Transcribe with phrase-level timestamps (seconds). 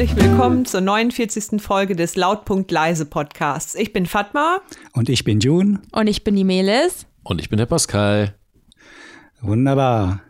[0.00, 1.60] herzlich willkommen zur 49.
[1.60, 3.74] Folge des Lautpunkt Leise Podcasts.
[3.74, 4.62] Ich bin Fatma.
[4.94, 5.80] Und ich bin June.
[5.92, 7.06] Und ich bin die Melis.
[7.22, 8.34] Und ich bin der Pascal.
[9.42, 10.22] Wunderbar.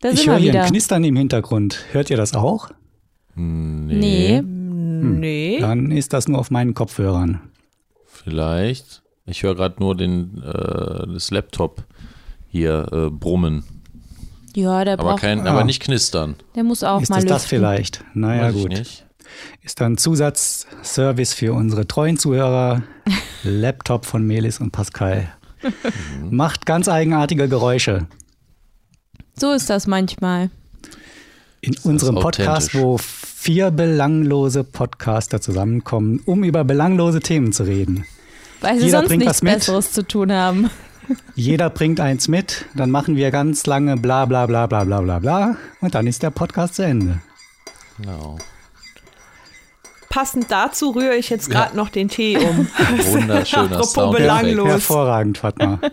[0.00, 1.84] Da ich höre hier ein Knistern im Hintergrund.
[1.92, 2.70] Hört ihr das auch?
[3.34, 4.40] Nee.
[4.40, 5.58] Nee.
[5.60, 7.42] Dann ist das nur auf meinen Kopfhörern.
[8.06, 9.02] Vielleicht.
[9.26, 11.84] Ich höre gerade nur den, äh, das Laptop
[12.48, 13.64] hier äh, brummen.
[14.54, 15.50] Ja, der Aber, braucht, kein, Ah.
[15.50, 16.36] aber nicht knistern.
[16.54, 17.34] der muss auch ist mal es lüften.
[17.34, 18.04] das vielleicht?
[18.14, 18.70] Naja, Weiß ich gut.
[18.70, 19.06] nicht.
[19.62, 22.82] Ist dann Zusatzservice für unsere treuen Zuhörer.
[23.44, 25.28] Laptop von Melis und Pascal.
[25.62, 26.36] Mhm.
[26.36, 28.06] Macht ganz eigenartige Geräusche.
[29.34, 30.50] So ist das manchmal.
[31.62, 38.04] In unserem Podcast, wo vier belanglose Podcaster zusammenkommen, um über belanglose Themen zu reden.
[38.60, 39.40] Weil sie Jeder sonst nichts.
[39.40, 40.70] Besseres zu tun haben.
[41.34, 45.18] Jeder bringt eins mit, dann machen wir ganz lange bla bla bla bla bla bla
[45.18, 47.20] bla und dann ist der Podcast zu Ende.
[47.98, 48.38] Genau.
[50.08, 52.68] Passend dazu rühre ich jetzt gerade noch den Tee um.
[53.12, 54.68] Wunderschöner Apropos belanglos.
[54.68, 55.80] Hervorragend, Fatma.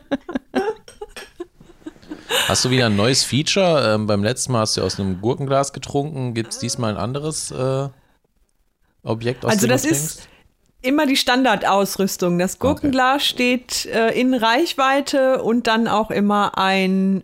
[2.48, 3.94] Hast du wieder ein neues Feature?
[3.94, 6.34] Ähm, beim letzten Mal hast du aus einem Gurkenglas getrunken.
[6.34, 7.90] Gibt es diesmal ein anderes äh,
[9.04, 10.30] Objekt, aus Also dem das du trinkst?
[10.82, 12.40] Immer die Standardausrüstung.
[12.40, 17.24] Das Gurkenglas steht äh, in Reichweite und dann auch immer ein,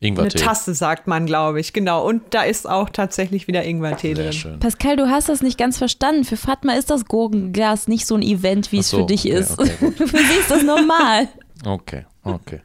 [0.00, 0.28] eine.
[0.28, 1.72] Tasse, sagt man, glaube ich.
[1.72, 2.06] Genau.
[2.06, 4.32] Und da ist auch tatsächlich wieder Ingwertee drin.
[4.32, 4.58] schön.
[4.60, 6.24] Pascal, du hast das nicht ganz verstanden.
[6.24, 9.38] Für Fatma ist das Gurkenglas nicht so ein Event, wie es so, für dich okay,
[9.38, 9.58] ist.
[9.58, 11.28] okay, für sie ist das normal.
[11.64, 12.62] Okay, okay.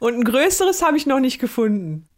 [0.00, 2.08] Und ein größeres habe ich noch nicht gefunden.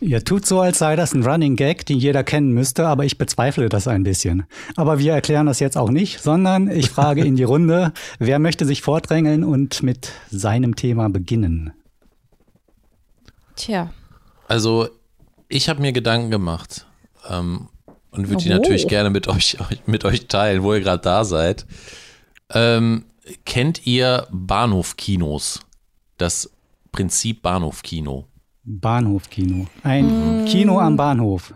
[0.00, 3.18] Ihr tut so, als sei das ein Running Gag, den jeder kennen müsste, aber ich
[3.18, 4.46] bezweifle das ein bisschen.
[4.76, 8.64] Aber wir erklären das jetzt auch nicht, sondern ich frage in die Runde, wer möchte
[8.64, 11.72] sich vordrängeln und mit seinem Thema beginnen?
[13.56, 13.90] Tja.
[14.46, 14.88] Also,
[15.48, 16.86] ich habe mir Gedanken gemacht
[17.28, 17.68] ähm,
[18.12, 18.54] und würde die Oh.
[18.54, 19.56] natürlich gerne mit euch,
[19.86, 21.66] mit euch teilen, wo ihr gerade da seid.
[22.50, 23.04] Ähm,
[23.44, 25.60] kennt ihr Bahnhofkinos?
[26.18, 26.50] Das
[26.92, 28.27] Prinzip Bahnhofkino.
[28.68, 29.66] Bahnhofkino.
[29.82, 31.54] Ein Kino am Bahnhof.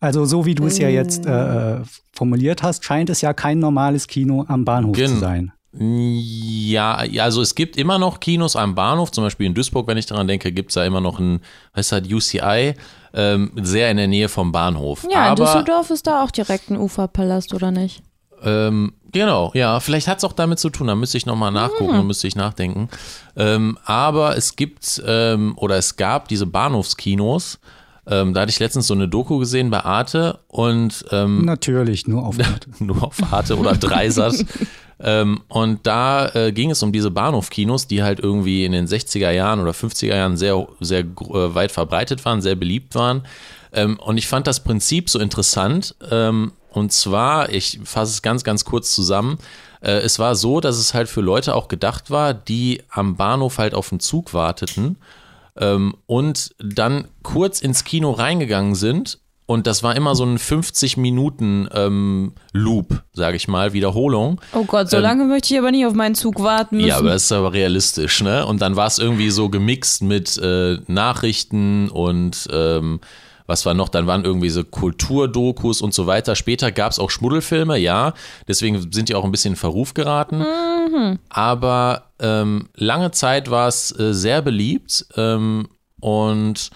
[0.00, 3.58] Also so wie du es ja jetzt äh, äh, formuliert hast, scheint es ja kein
[3.58, 5.52] normales Kino am Bahnhof Gen- zu sein.
[5.76, 10.06] Ja, also es gibt immer noch Kinos am Bahnhof, zum Beispiel in Duisburg, wenn ich
[10.06, 11.40] daran denke, gibt es da immer noch ein,
[11.72, 12.74] was heißt das, UCI,
[13.12, 15.04] ähm, sehr in der Nähe vom Bahnhof.
[15.10, 18.02] Ja, in Aber Düsseldorf ist da auch direkt ein Uferpalast, oder nicht?
[18.42, 21.94] Ähm, genau, ja, vielleicht hat es auch damit zu tun, da müsste ich nochmal nachgucken,
[21.94, 22.90] da müsste ich nachdenken.
[23.36, 27.58] Ähm, aber es gibt ähm, oder es gab diese Bahnhofskinos,
[28.06, 32.26] ähm, da hatte ich letztens so eine Doku gesehen bei Arte und ähm, Natürlich, nur
[32.26, 32.36] auf
[32.78, 34.44] nur auf Arte oder Dreisat.
[35.00, 39.30] ähm, und da äh, ging es um diese Bahnhofkinos, die halt irgendwie in den 60er
[39.30, 43.22] Jahren oder 50er Jahren sehr, sehr äh, weit verbreitet waren, sehr beliebt waren.
[43.72, 45.94] Ähm, und ich fand das Prinzip so interessant.
[46.74, 49.38] Und zwar, ich fasse es ganz, ganz kurz zusammen.
[49.80, 53.58] Äh, es war so, dass es halt für Leute auch gedacht war, die am Bahnhof
[53.58, 54.96] halt auf den Zug warteten
[55.56, 59.18] ähm, und dann kurz ins Kino reingegangen sind.
[59.46, 64.40] Und das war immer so ein 50 Minuten ähm, Loop, sage ich mal, Wiederholung.
[64.54, 66.88] Oh Gott, so Ähm, lange möchte ich aber nicht auf meinen Zug warten müssen.
[66.88, 68.46] Ja, aber das ist aber realistisch, ne?
[68.46, 73.00] Und dann war es irgendwie so gemixt mit äh, Nachrichten und ähm,
[73.46, 73.88] was war noch?
[73.88, 76.34] Dann waren irgendwie so Kulturdokus und so weiter.
[76.34, 78.14] Später gab es auch Schmuddelfilme, ja.
[78.48, 80.44] Deswegen sind die auch ein bisschen in Verruf geraten.
[81.28, 85.68] Aber ähm, lange Zeit war es äh, sehr beliebt ähm,
[86.00, 86.70] und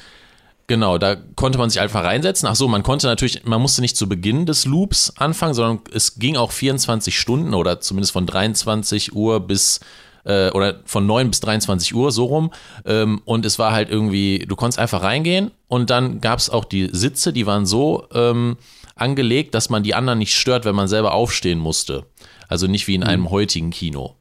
[0.70, 2.46] Genau, da konnte man sich einfach reinsetzen.
[2.46, 6.18] Ach so, man konnte natürlich, man musste nicht zu Beginn des Loops anfangen, sondern es
[6.18, 9.80] ging auch 24 Stunden oder zumindest von 23 Uhr bis
[10.28, 12.50] äh, oder von 9 bis 23 Uhr so rum.
[12.84, 16.65] Ähm, und es war halt irgendwie, du konntest einfach reingehen und dann gab es auch
[16.65, 18.56] die Sitze, die waren so ähm,
[18.94, 22.04] angelegt, dass man die anderen nicht stört, wenn man selber aufstehen musste.
[22.48, 24.15] Also nicht wie in einem heutigen Kino.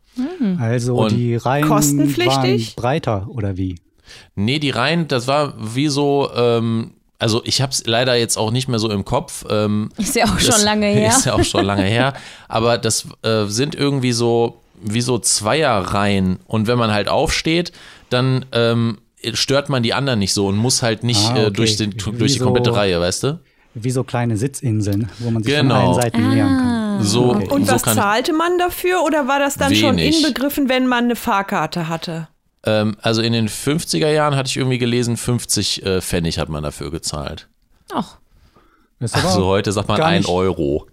[0.59, 2.75] Also Und die Reihen kostenpflichtig?
[2.75, 3.79] waren breiter oder wie?
[4.35, 8.51] Nee, die Reihen, das war wie so, ähm, also ich habe es leider jetzt auch
[8.51, 9.45] nicht mehr so im Kopf.
[9.49, 11.09] Ähm, Ist ja auch schon lange her.
[11.17, 12.13] Ist ja auch schon lange her.
[12.47, 16.39] Aber das äh, sind irgendwie so, wie so Zweierreihen.
[16.45, 17.71] Und wenn man halt aufsteht,
[18.09, 18.99] dann ähm,
[19.33, 21.53] stört man die anderen nicht so und muss halt nicht Ah, äh, okay.
[21.53, 23.39] durch, den, durch die so- komplette Reihe, weißt du?
[23.79, 25.91] Wie so kleine Sitzinseln, wo man sich von Genau.
[25.91, 27.03] allen Seiten nähern kann.
[27.03, 27.47] So, Okay.
[27.49, 30.17] Und so was kann zahlte man dafür oder war das dann schon Wenig.
[30.23, 32.27] inbegriffen, wenn man eine Fahrkarte hatte?
[32.65, 36.63] ähm, also in den 50er Jahren hatte ich irgendwie gelesen, 50 äh, Pfennig hat man
[36.63, 37.47] dafür gezahlt.
[37.93, 38.17] Ach,
[38.99, 40.87] Also heute sagt man gar 1 nicht- Euro.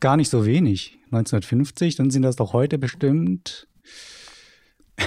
[0.00, 0.98] Gar nicht so wenig.
[1.12, 3.66] 1950, dann sind das doch heute bestimmt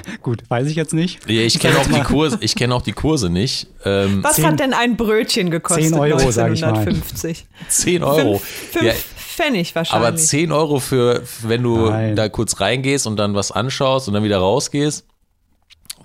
[0.21, 1.29] Gut, weiß ich jetzt nicht.
[1.29, 3.67] Ja, ich kenne auch, die Kurse, ich kenn auch die Kurse nicht.
[3.85, 6.69] Ähm, Was 10 hat denn ein Brötchen gekostet 10 Euro, sag ich mal.
[6.69, 7.45] 1950?
[7.69, 8.39] 10 Euro.
[8.39, 10.07] Fünf, fünf Ja, Pfennig wahrscheinlich.
[10.07, 12.15] aber 10 Euro für, wenn du Nein.
[12.15, 15.05] da kurz reingehst und dann was anschaust und dann wieder rausgehst,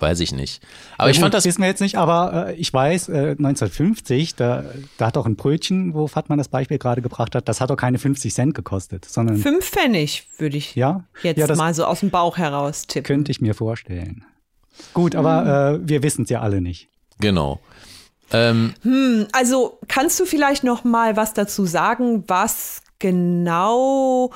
[0.01, 0.63] weiß ich nicht.
[0.97, 3.31] Aber Ja, ich gut, fand das wissen wir jetzt nicht, aber äh, ich weiß, äh,
[3.39, 4.65] 1950, da,
[4.97, 7.77] da hat doch ein Brötchen, wo Fatman das Beispiel gerade gebracht hat, das hat doch
[7.77, 11.85] keine 50 Cent gekostet, sondern Fünf Pfennig würde ich ja, jetzt ja, das mal so
[11.85, 13.07] aus dem Bauch heraus tippen.
[13.07, 14.25] könnte ich mir vorstellen.
[14.95, 15.85] Gut, aber Hm.
[15.85, 16.89] äh, wir wissen es ja alle nicht.
[17.19, 17.61] genau.
[18.31, 18.75] Ähm,
[19.33, 24.31] Also kannst du vielleicht noch mal was dazu sagen, was genau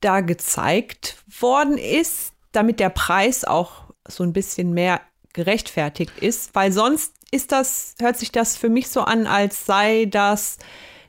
[0.00, 5.00] da gezeigt worden ist, damit der Preis auch so ein bisschen mehr
[5.34, 10.06] gerechtfertigt ist, weil sonst ist das hört sich das für mich so an, als sei
[10.10, 10.56] das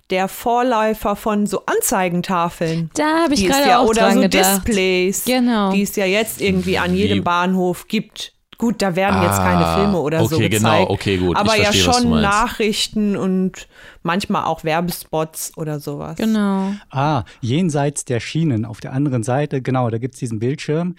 [0.09, 2.89] der Vorläufer von so Anzeigentafeln.
[2.95, 4.67] Da habe ich gerade ja, auch oder dran so gedacht.
[4.67, 5.71] Displays, Genau.
[5.71, 8.33] die es ja jetzt irgendwie an jedem Wie- Bahnhof gibt.
[8.57, 10.79] Gut, da werden jetzt keine Ah, Filme oder so okay, gezeigt.
[10.79, 12.21] genau, okay, gut, ich Aber ja verstehe, was du schon.
[12.21, 13.69] Nachrichten und
[14.03, 16.17] manchmal auch Werbespots oder sowas.
[16.17, 16.73] Genau.
[16.89, 20.95] Ah, jenseits der Schienen, auf der anderen Seite, genau, da gibt es diesen Bildschirm.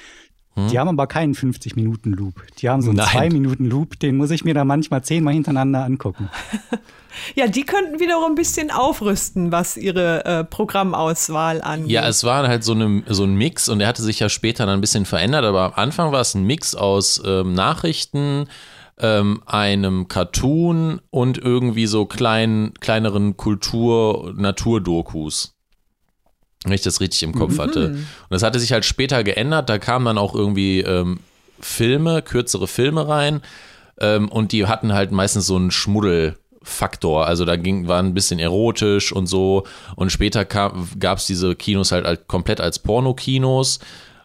[0.56, 2.35] Die haben aber keinen 50-Minuten-Loop.
[2.58, 3.06] Die haben so einen Hm?
[3.14, 3.31] Nein.
[3.31, 6.29] 2-Minuten-Loop, den muss ich mir dann manchmal zehnmal hintereinander angucken.
[7.35, 11.91] Ja, die könnten wiederum ein bisschen aufrüsten, was ihre äh, Programmauswahl angeht.
[11.91, 14.64] Ja, es war halt so, eine, so ein Mix und der hatte sich ja später
[14.64, 18.47] dann ein bisschen verändert, aber am Anfang war es ein Mix aus ähm, Nachrichten,
[19.00, 25.56] ähm, einem Cartoon und irgendwie so kleinen, kleineren Kultur-Naturdokus.
[26.64, 27.90] Wenn ich das richtig im Kopf hatte.
[27.92, 31.20] Und das hatte sich halt später geändert, da kamen dann auch irgendwie ähm,
[31.60, 33.40] Filme, kürzere Filme rein
[34.00, 37.26] ähm, und die hatten halt meistens so einen Schmuddelfaktor.
[37.26, 39.64] Also da ging, war ein bisschen erotisch und so.
[39.96, 43.78] Und später gab es diese Kinos halt, halt komplett als Pornokinos.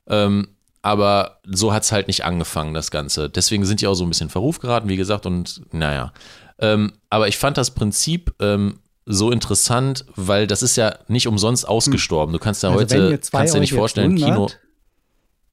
[0.08, 0.48] Ähm,
[0.82, 3.30] aber so hat es halt nicht angefangen, das Ganze.
[3.30, 6.14] Deswegen sind die auch so ein bisschen Verruf geraten, wie gesagt, und naja.
[6.60, 11.68] Ähm, aber ich fand das Prinzip ähm, so interessant, weil das ist ja nicht umsonst
[11.68, 12.34] ausgestorben.
[12.34, 14.60] Du kannst ja Also heute, kannst dir nicht jetzt vorstellen, Kino, wundert,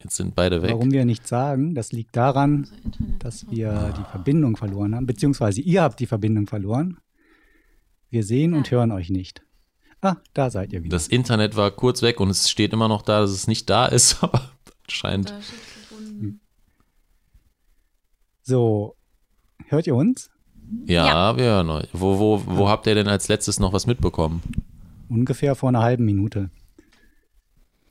[0.02, 0.70] jetzt sind beide weg.
[0.70, 2.68] Warum wir nicht sagen, das liegt daran,
[3.18, 6.98] dass wir die Verbindung verloren haben, beziehungsweise ihr habt die Verbindung verloren.
[8.08, 9.42] Wir sehen und hören euch nicht.
[10.00, 10.96] Ah, da seid ihr wieder.
[10.96, 13.86] Das Internet war kurz weg und es steht immer noch da, dass es nicht da
[13.86, 14.50] ist, aber
[14.88, 15.32] anscheinend.
[18.42, 18.96] So,
[19.66, 20.30] hört ihr uns?
[20.86, 21.88] Ja, wir hören euch.
[21.92, 24.42] Wo, wo, wo habt ihr denn als letztes noch was mitbekommen?
[25.08, 26.50] Ungefähr vor einer halben Minute.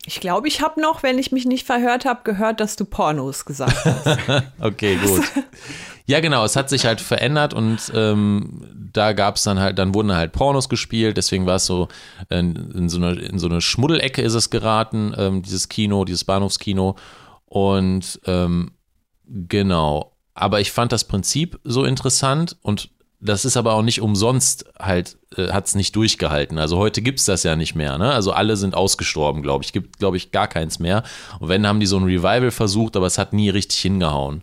[0.06, 3.46] Ich glaube, ich habe noch, wenn ich mich nicht verhört habe, gehört, dass du Pornos
[3.46, 4.18] gesagt hast.
[4.60, 5.22] Okay, gut.
[6.08, 9.94] Ja, genau, es hat sich halt verändert und ähm, da gab es dann halt, dann
[9.94, 11.88] wurden halt Pornos gespielt, deswegen war es so,
[12.30, 16.24] in, in, so eine, in so eine Schmuddelecke ist es geraten, ähm, dieses Kino, dieses
[16.26, 16.96] Bahnhofskino.
[17.46, 18.72] Und ähm,
[19.28, 20.11] genau,
[20.42, 22.90] aber ich fand das Prinzip so interessant und
[23.20, 26.58] das ist aber auch nicht umsonst halt, äh, hat es nicht durchgehalten.
[26.58, 28.12] Also heute gibt es das ja nicht mehr, ne?
[28.12, 29.74] Also alle sind ausgestorben, glaube ich.
[29.74, 31.04] Gibt, glaube ich, gar keins mehr.
[31.40, 34.42] Und wenn, haben die so ein Revival versucht, aber es hat nie richtig hingehauen.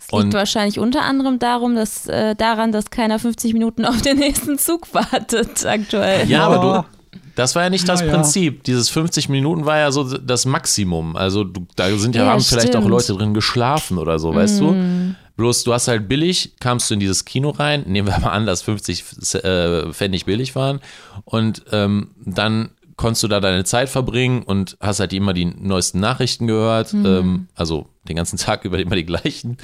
[0.00, 4.18] Es liegt wahrscheinlich unter anderem darum, dass, äh, daran, dass keiner 50 Minuten auf den
[4.18, 6.28] nächsten Zug wartet aktuell.
[6.28, 8.08] Ja, aber du, das war ja nicht das ja.
[8.08, 8.64] Prinzip.
[8.64, 11.16] Dieses 50 Minuten war ja so das Maximum.
[11.16, 12.90] Also du, da sind ja, Ja, haben vielleicht auch stimmt.
[12.90, 15.14] Leute drin geschlafen oder so, weißt du?
[15.36, 18.46] Bloß du hast halt billig, kamst du in dieses Kino rein, nehmen wir mal an,
[18.46, 20.80] dass 50 äh, Pfennig billig waren
[21.24, 26.00] und ähm, dann konntest du da deine Zeit verbringen und hast halt immer die neuesten
[26.00, 29.58] Nachrichten gehört, ähm, also den ganzen Tag über immer die gleichen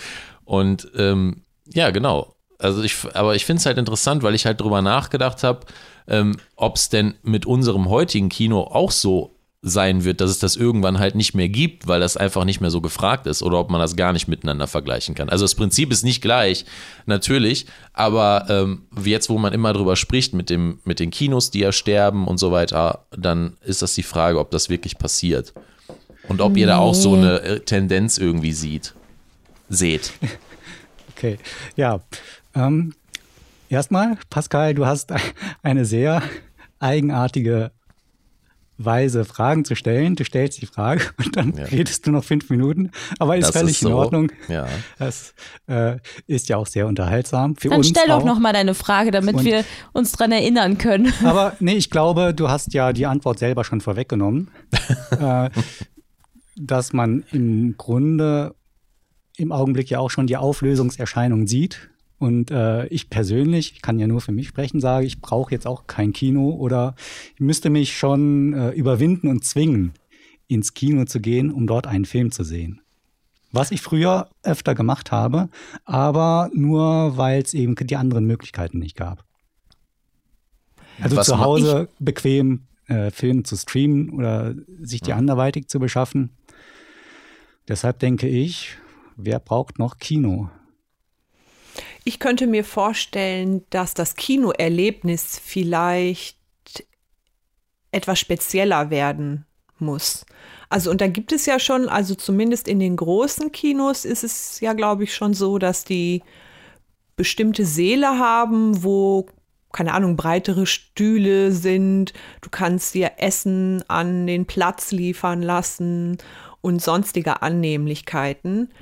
[0.45, 2.35] und ähm, ja, genau.
[2.59, 5.67] Also ich, aber ich finde es halt interessant, weil ich halt drüber nachgedacht habe,
[6.07, 10.57] ähm, ob es denn mit unserem heutigen Kino auch so sein wird, dass es das
[10.57, 13.71] irgendwann halt nicht mehr gibt, weil das einfach nicht mehr so gefragt ist oder ob
[13.71, 15.29] man das gar nicht miteinander vergleichen kann.
[15.29, 16.65] Also das Prinzip ist nicht gleich,
[17.07, 21.61] natürlich, aber ähm, jetzt, wo man immer drüber spricht mit, dem, mit den Kinos, die
[21.61, 25.55] ja sterben und so weiter, dann ist das die Frage, ob das wirklich passiert.
[26.29, 28.95] Und ob ihr da auch so eine äh, Tendenz irgendwie sieht.
[29.69, 30.13] Seht.
[31.15, 31.39] Okay,
[31.77, 32.01] ja.
[32.53, 32.95] Ähm,
[33.69, 35.13] erstmal, Pascal, du hast
[35.63, 36.21] eine sehr
[36.81, 37.71] eigenartige
[38.85, 40.15] Weise, Fragen zu stellen.
[40.17, 41.65] Du stellst die Frage und dann Ja.
[41.65, 43.89] redest du noch fünf Minuten, aber ist Das völlig ist so.
[43.89, 44.33] in Ordnung.
[44.49, 44.67] Ja.
[44.99, 45.35] Das
[45.67, 45.97] äh,
[46.27, 47.57] ist ja auch sehr unterhaltsam.
[47.57, 48.25] Für Dann uns stell doch auch.
[48.25, 51.13] noch mal deine Frage, damit Und- wir uns dran erinnern können.
[51.25, 54.51] Aber nee, ich glaube, du hast ja die Antwort selber schon vorweggenommen,
[55.21, 55.51] äh,
[56.57, 58.55] dass man im Grunde
[59.37, 61.89] im Augenblick ja auch schon die Auflösungserscheinung sieht.
[62.23, 65.67] Und äh, ich persönlich, ich kann ja nur für mich sprechen, sage, ich brauche jetzt
[65.67, 66.95] auch kein Kino oder
[67.35, 69.93] ich müsste mich schon äh, überwinden und zwingen,
[70.47, 72.81] ins Kino zu gehen, um dort einen Film zu sehen.
[73.51, 75.49] Was ich früher öfter gemacht habe,
[75.85, 79.25] aber nur, weil es eben die anderen Möglichkeiten nicht gab.
[81.01, 86.31] Also Was zu Hause bequem äh, Filme zu streamen oder sich die anderweitig zu beschaffen.
[87.67, 88.79] Deshalb denke ich,
[89.17, 90.51] wer braucht noch Kino?
[92.05, 96.37] Ich könnte mir vorstellen, dass das Kinoerlebnis vielleicht
[97.93, 99.47] etwas spezieller werden
[99.79, 100.27] muss.
[100.69, 104.61] Also, und da gibt es ja schon, also zumindest in den großen Kinos ist es
[104.61, 106.23] ja, glaube ich, schon so, dass die
[107.15, 109.27] bestimmte Säle haben, wo,
[109.73, 112.15] keine Ahnung, breitere Stühle sind.
[112.41, 116.17] Du kannst dir Essen an den Platz liefern lassen
[116.63, 118.73] und sonstige Annehmlichkeiten.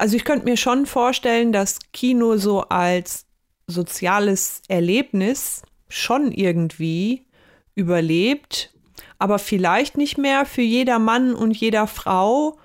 [0.00, 3.26] Also ich könnte mir schon vorstellen, dass Kino so als
[3.66, 7.26] soziales Erlebnis schon irgendwie
[7.74, 8.72] überlebt,
[9.18, 12.58] aber vielleicht nicht mehr für jeder Mann und jeder Frau,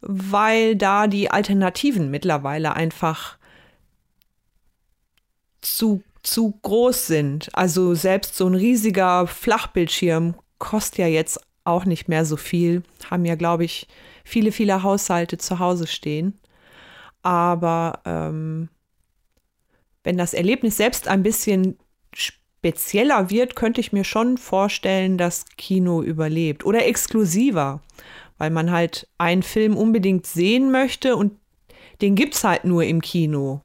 [0.00, 3.36] weil da die Alternativen mittlerweile einfach
[5.62, 7.48] zu, zu groß sind.
[7.52, 12.84] Also selbst so ein riesiger Flachbildschirm kostet ja jetzt auch nicht mehr so viel.
[13.10, 13.88] Haben ja, glaube ich,
[14.22, 16.39] viele, viele Haushalte zu Hause stehen.
[17.22, 18.68] Aber ähm,
[20.02, 21.78] wenn das Erlebnis selbst ein bisschen
[22.12, 26.64] spezieller wird, könnte ich mir schon vorstellen, dass Kino überlebt.
[26.64, 27.80] Oder exklusiver,
[28.38, 31.32] weil man halt einen Film unbedingt sehen möchte und
[32.00, 33.60] den gibt es halt nur im Kino.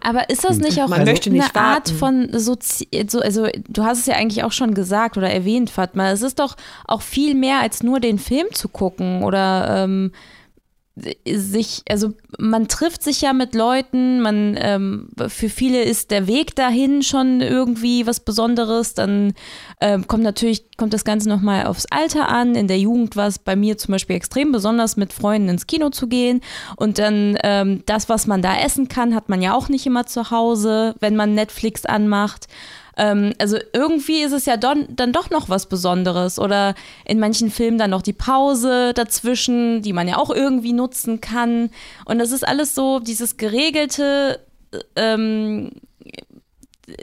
[0.00, 1.94] Aber ist das nicht auch Man eine nicht Art warten.
[1.96, 6.10] von Sozi so, also du hast es ja eigentlich auch schon gesagt oder erwähnt, Fatma,
[6.10, 10.12] es ist doch auch viel mehr als nur den Film zu gucken oder ähm,
[10.96, 16.56] sich, also man trifft sich ja mit Leuten, man ähm, für viele ist der Weg
[16.56, 19.34] dahin schon irgendwie was Besonderes, dann
[19.82, 22.54] ähm, kommt natürlich, kommt das Ganze nochmal aufs Alter an.
[22.54, 25.90] In der Jugend war es bei mir zum Beispiel extrem besonders, mit Freunden ins Kino
[25.90, 26.40] zu gehen.
[26.76, 30.06] Und dann ähm, das, was man da essen kann, hat man ja auch nicht immer
[30.06, 32.48] zu Hause, wenn man Netflix anmacht.
[32.96, 36.38] Ähm, also irgendwie ist es ja don, dann doch noch was Besonderes.
[36.38, 36.74] Oder
[37.04, 41.70] in manchen Filmen dann noch die Pause dazwischen, die man ja auch irgendwie nutzen kann.
[42.06, 44.40] Und das ist alles so, dieses geregelte,
[44.96, 45.72] ähm,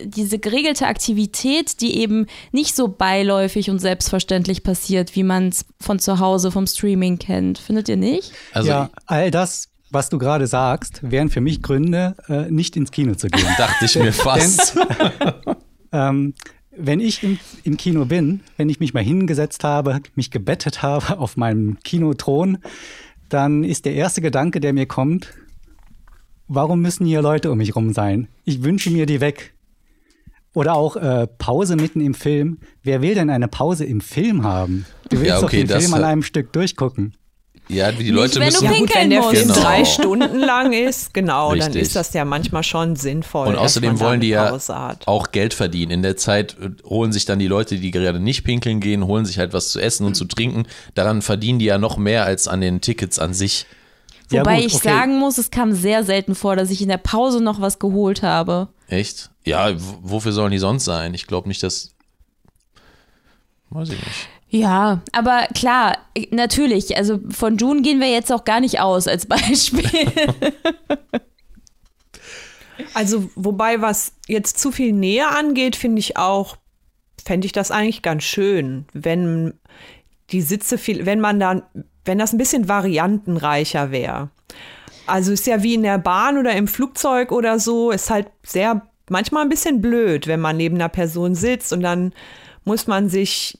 [0.03, 5.99] diese geregelte Aktivität, die eben nicht so beiläufig und selbstverständlich passiert, wie man es von
[5.99, 7.57] zu Hause vom Streaming kennt.
[7.57, 8.31] Findet ihr nicht?
[8.53, 12.91] Also ja, all das, was du gerade sagst, wären für mich Gründe, äh, nicht ins
[12.91, 13.45] Kino zu gehen.
[13.57, 14.77] dachte ich mir fast.
[15.93, 16.33] ähm,
[16.75, 21.17] wenn ich im, im Kino bin, wenn ich mich mal hingesetzt habe, mich gebettet habe
[21.19, 22.57] auf meinem Kinothron,
[23.29, 25.33] dann ist der erste Gedanke, der mir kommt,
[26.47, 28.27] warum müssen hier Leute um mich rum sein?
[28.43, 29.53] Ich wünsche mir die weg.
[30.55, 32.59] Oder auch äh, Pause mitten im Film.
[32.83, 34.85] Wer will denn eine Pause im Film haben?
[35.09, 37.15] Du willst Ja, okay, doch den Film an äh, einem Stück durchgucken.
[37.69, 38.65] Ja, die Nicht, Leute wenn du müssen.
[38.65, 39.63] Ja gut, wenn der Pinkeln Film musst.
[39.63, 39.89] drei Genau.
[39.89, 41.81] Stunden lang ist, genau, dann Richtig.
[41.81, 43.47] ist das ja manchmal schon sinnvoll.
[43.47, 45.07] Und außerdem wollen die ja hat.
[45.07, 45.91] auch Geld verdienen.
[45.91, 49.25] In der Zeit äh, holen sich dann die Leute, die gerade nicht pinkeln gehen, holen
[49.25, 50.67] sich halt was zu essen und zu trinken.
[50.93, 53.65] Daran verdienen die ja noch mehr als an den Tickets an sich.
[54.31, 54.89] Ja, Wobei gut, ich okay.
[54.89, 58.23] sagen muss, es kam sehr selten vor, dass ich in der Pause noch was geholt
[58.23, 58.67] habe.
[58.87, 59.29] Echt?
[59.45, 61.13] Ja, wofür sollen die sonst sein?
[61.13, 61.91] Ich glaube nicht, dass.
[63.69, 64.29] Weiß ich nicht.
[64.53, 65.97] Ja, aber klar,
[66.29, 69.89] natürlich, also von June gehen wir jetzt auch gar nicht aus als Beispiel.
[72.93, 76.57] Also, wobei, was jetzt zu viel Nähe angeht, finde ich auch,
[77.25, 79.55] fände ich das eigentlich ganz schön, wenn
[80.29, 81.63] die Sitze viel, wenn man dann,
[82.05, 84.29] wenn das ein bisschen variantenreicher wäre.
[85.07, 88.87] Also ist ja wie in der Bahn oder im Flugzeug oder so, ist halt sehr,
[89.09, 92.13] manchmal ein bisschen blöd, wenn man neben einer Person sitzt und dann
[92.65, 93.57] muss man sich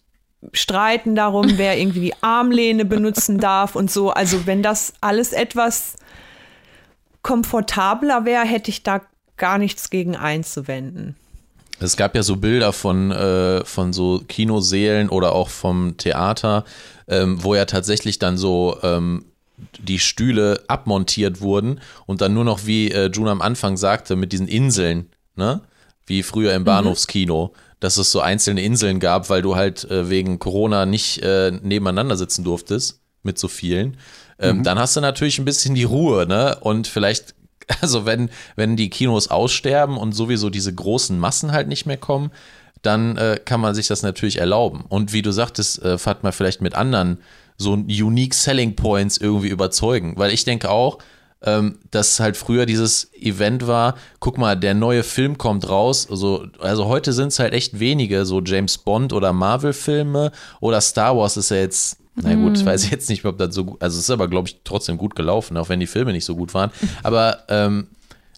[0.52, 4.12] streiten darum, wer irgendwie die Armlehne benutzen darf und so.
[4.12, 5.96] Also wenn das alles etwas
[7.22, 9.02] komfortabler wäre, hätte ich da
[9.38, 11.16] gar nichts gegen einzuwenden.
[11.80, 16.66] Es gab ja so Bilder von, äh, von so Kinosälen oder auch vom Theater,
[17.08, 19.26] ähm, wo ja tatsächlich dann so ähm,
[19.80, 24.32] die Stühle abmontiert wurden und dann nur noch, wie äh, June am Anfang sagte, mit
[24.32, 25.62] diesen Inseln, ne?
[26.06, 27.54] Wie früher im Bahnhofskino,
[27.84, 32.16] dass es so einzelne Inseln gab, weil du halt äh, wegen Corona nicht äh, nebeneinander
[32.16, 33.98] sitzen durftest mit so vielen.
[34.40, 36.58] Ähm, Dann hast du natürlich ein bisschen die Ruhe, ne?
[36.62, 37.36] Und vielleicht,
[37.82, 42.32] also wenn, wenn die Kinos aussterben und sowieso diese großen Massen halt nicht mehr kommen,
[42.84, 44.86] dann äh, kann man sich das natürlich erlauben.
[44.88, 47.18] Und wie du sagtest, äh, Fatma, vielleicht mit anderen
[47.58, 50.14] so unique Selling Points irgendwie überzeugen.
[50.16, 51.00] Weil ich denke auch,
[51.44, 56.08] ähm, dass halt früher dieses Event war, guck mal, der neue Film kommt raus.
[56.10, 61.18] Also, also heute sind es halt echt wenige, so James Bond oder Marvel-Filme oder Star
[61.18, 63.98] Wars ist ja jetzt Na gut, ich weiß jetzt nicht, ob das so gut, also
[63.98, 66.54] es ist aber, glaube ich, trotzdem gut gelaufen, auch wenn die Filme nicht so gut
[66.54, 66.72] waren.
[67.02, 67.88] Aber ähm,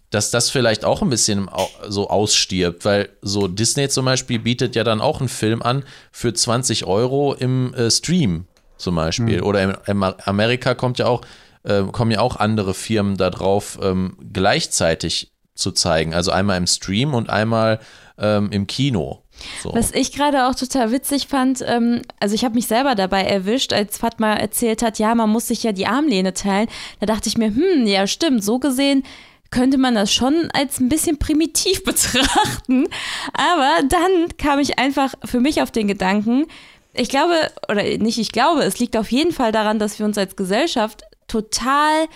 [0.09, 1.49] dass das vielleicht auch ein bisschen
[1.87, 6.33] so ausstirbt, weil so Disney zum Beispiel bietet ja dann auch einen Film an für
[6.33, 8.45] 20 Euro im äh, Stream
[8.77, 9.37] zum Beispiel.
[9.37, 9.43] Mhm.
[9.43, 11.21] Oder in, in, Amerika kommt ja auch,
[11.65, 16.13] äh, kommen ja auch andere Firmen da drauf, ähm, gleichzeitig zu zeigen.
[16.13, 17.79] Also einmal im Stream und einmal
[18.17, 19.21] ähm, im Kino.
[19.61, 19.73] So.
[19.73, 23.73] Was ich gerade auch total witzig fand, ähm, also ich habe mich selber dabei erwischt,
[23.73, 26.69] als Fatma erzählt hat, ja, man muss sich ja die Armlehne teilen.
[26.99, 29.03] Da dachte ich mir, hm, ja, stimmt, so gesehen
[29.51, 32.87] könnte man das schon als ein bisschen primitiv betrachten.
[33.33, 36.45] Aber dann kam ich einfach für mich auf den Gedanken,
[36.97, 37.35] ich glaube,
[37.69, 41.03] oder nicht ich glaube, es liegt auf jeden Fall daran, dass wir uns als Gesellschaft
[41.27, 42.07] total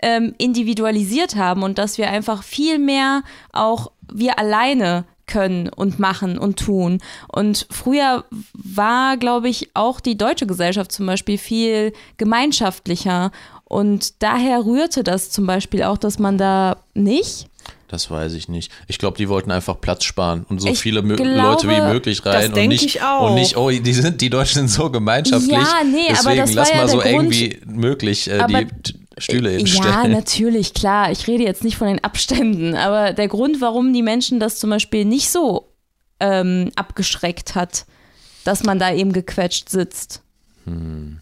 [0.00, 3.22] ähm, individualisiert haben und dass wir einfach viel mehr
[3.52, 7.00] auch wir alleine können und machen und tun.
[7.28, 13.30] Und früher war, glaube ich, auch die deutsche Gesellschaft zum Beispiel viel gemeinschaftlicher
[13.64, 17.48] und daher rührte das zum Beispiel auch, dass man da nicht.
[17.88, 18.70] Das weiß ich nicht.
[18.86, 22.24] Ich glaube, die wollten einfach Platz sparen und so ich viele glaube, Leute wie möglich
[22.24, 25.52] rein und nicht, und nicht, oh, die sind, die Deutschen sind so gemeinschaftlich.
[25.52, 28.66] Ja, nee, deswegen aber das lass mal ja so eng wie möglich äh, die
[29.16, 29.90] Stühle hinstellen.
[29.90, 31.10] Ja, natürlich, klar.
[31.10, 34.68] Ich rede jetzt nicht von den Abständen, aber der Grund, warum die Menschen das zum
[34.68, 35.72] Beispiel nicht so
[36.20, 37.86] ähm, abgeschreckt hat,
[38.44, 40.22] dass man da eben gequetscht sitzt.
[40.64, 41.20] Hm.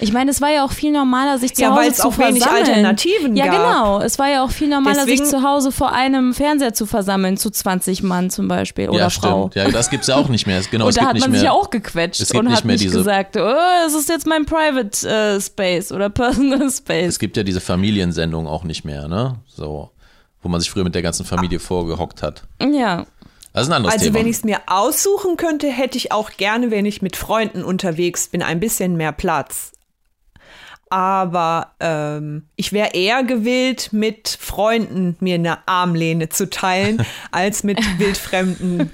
[0.00, 2.36] Ich meine, es war ja auch viel normaler, sich zu ja, Hause zu versammeln.
[2.36, 3.54] Ja, weil es auch wenig Alternativen ja, gab.
[3.54, 4.00] Ja, genau.
[4.00, 7.36] Es war ja auch viel normaler, Deswegen, sich zu Hause vor einem Fernseher zu versammeln,
[7.36, 9.50] zu 20 Mann zum Beispiel oder ja, Frau.
[9.50, 9.66] Stimmt.
[9.66, 10.60] Ja, das gibt es ja auch nicht mehr.
[10.68, 13.54] Genau, und da hat man sich ja auch gequetscht und hat nicht diese, gesagt, oh,
[13.84, 17.10] das ist jetzt mein Private äh, Space oder Personal Space.
[17.10, 19.36] Es gibt ja diese Familiensendung auch nicht mehr, ne?
[19.46, 19.90] So,
[20.42, 22.42] wo man sich früher mit der ganzen Familie vorgehockt hat.
[22.60, 23.06] Ja.
[23.52, 24.18] Das ist ein anderes also Thema.
[24.18, 28.26] wenn ich es mir aussuchen könnte, hätte ich auch gerne, wenn ich mit Freunden unterwegs
[28.26, 29.70] bin, ein bisschen mehr Platz
[30.94, 37.80] aber ähm, ich wäre eher gewillt, mit Freunden mir eine Armlehne zu teilen, als mit
[37.98, 38.92] wildfremden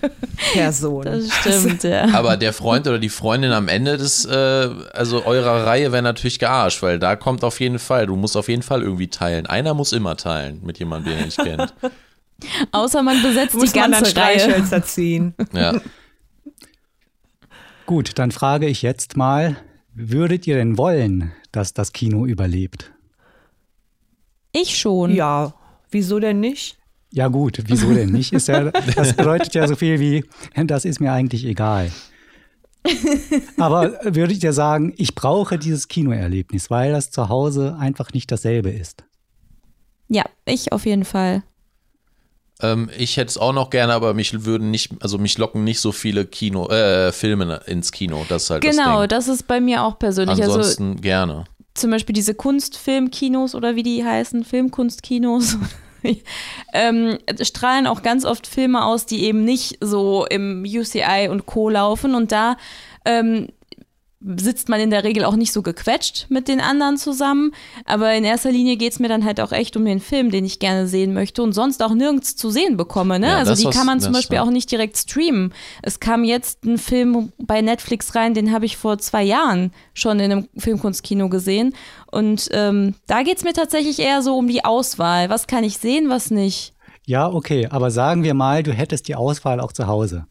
[0.54, 1.28] Personen.
[1.28, 2.06] Das stimmt, ja.
[2.14, 6.38] Aber der Freund oder die Freundin am Ende des, äh, also eurer Reihe wäre natürlich
[6.38, 9.44] gearscht, weil da kommt auf jeden Fall, du musst auf jeden Fall irgendwie teilen.
[9.44, 11.74] Einer muss immer teilen mit jemandem, den er nicht kennt.
[12.72, 14.82] Außer man besetzt muss die ganze man dann Reihe.
[14.84, 15.34] ziehen.
[15.52, 15.74] Ja.
[17.84, 19.56] Gut, dann frage ich jetzt mal,
[20.08, 22.92] würdet ihr denn wollen, dass das Kino überlebt?
[24.52, 25.14] Ich schon.
[25.14, 25.54] Ja,
[25.90, 26.78] wieso denn nicht?
[27.12, 28.32] Ja gut, wieso denn nicht?
[28.32, 31.90] Ist ja, das bedeutet ja so viel wie, das ist mir eigentlich egal.
[33.58, 38.70] Aber würdet ihr sagen, ich brauche dieses Kinoerlebnis, weil das zu Hause einfach nicht dasselbe
[38.70, 39.04] ist?
[40.08, 41.42] Ja, ich auf jeden Fall.
[42.62, 45.80] Ähm, ich hätte es auch noch gerne, aber mich würden nicht, also mich locken nicht
[45.80, 48.24] so viele Kino, äh, Filme ins Kino.
[48.28, 50.40] Das ist halt genau, das, das, ist bei mir auch persönlich.
[50.40, 51.44] Also Ansonsten also, gerne.
[51.74, 55.56] Zum Beispiel diese Kunstfilmkinos oder wie die heißen, Filmkunstkinos.
[56.72, 61.68] ähm, strahlen auch ganz oft Filme aus, die eben nicht so im UCI und Co.
[61.68, 62.14] laufen.
[62.14, 62.56] Und da
[63.04, 63.48] ähm,
[64.22, 67.52] sitzt man in der Regel auch nicht so gequetscht mit den anderen zusammen.
[67.86, 70.44] Aber in erster Linie geht es mir dann halt auch echt um den Film, den
[70.44, 73.18] ich gerne sehen möchte und sonst auch nirgends zu sehen bekomme.
[73.18, 73.28] Ne?
[73.28, 75.54] Ja, also die kann man zum Beispiel auch nicht direkt streamen.
[75.82, 80.20] Es kam jetzt ein Film bei Netflix rein, den habe ich vor zwei Jahren schon
[80.20, 81.74] in einem Filmkunstkino gesehen.
[82.10, 85.30] Und ähm, da geht es mir tatsächlich eher so um die Auswahl.
[85.30, 86.74] Was kann ich sehen, was nicht?
[87.06, 90.26] Ja, okay, aber sagen wir mal, du hättest die Auswahl auch zu Hause.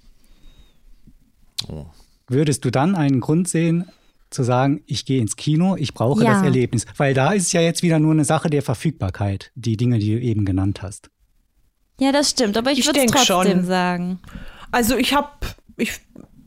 [1.67, 1.85] Oh.
[2.29, 3.89] Würdest du dann einen Grund sehen,
[4.29, 6.33] zu sagen, ich gehe ins Kino, ich brauche ja.
[6.33, 6.85] das Erlebnis?
[6.97, 10.21] Weil da ist ja jetzt wieder nur eine Sache der Verfügbarkeit, die Dinge, die du
[10.21, 11.09] eben genannt hast.
[11.99, 13.65] Ja, das stimmt, aber ich, ich würde es trotzdem schon.
[13.65, 14.19] sagen.
[14.71, 15.29] Also ich habe,
[15.77, 15.99] ich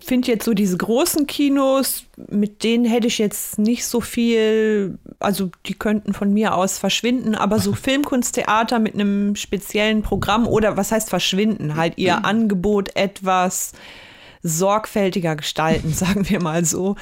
[0.02, 5.50] finde jetzt so diese großen Kinos, mit denen hätte ich jetzt nicht so viel, also
[5.66, 10.92] die könnten von mir aus verschwinden, aber so Filmkunsttheater mit einem speziellen Programm oder was
[10.92, 13.72] heißt verschwinden, halt ihr Angebot etwas
[14.42, 16.96] sorgfältiger gestalten, sagen wir mal so.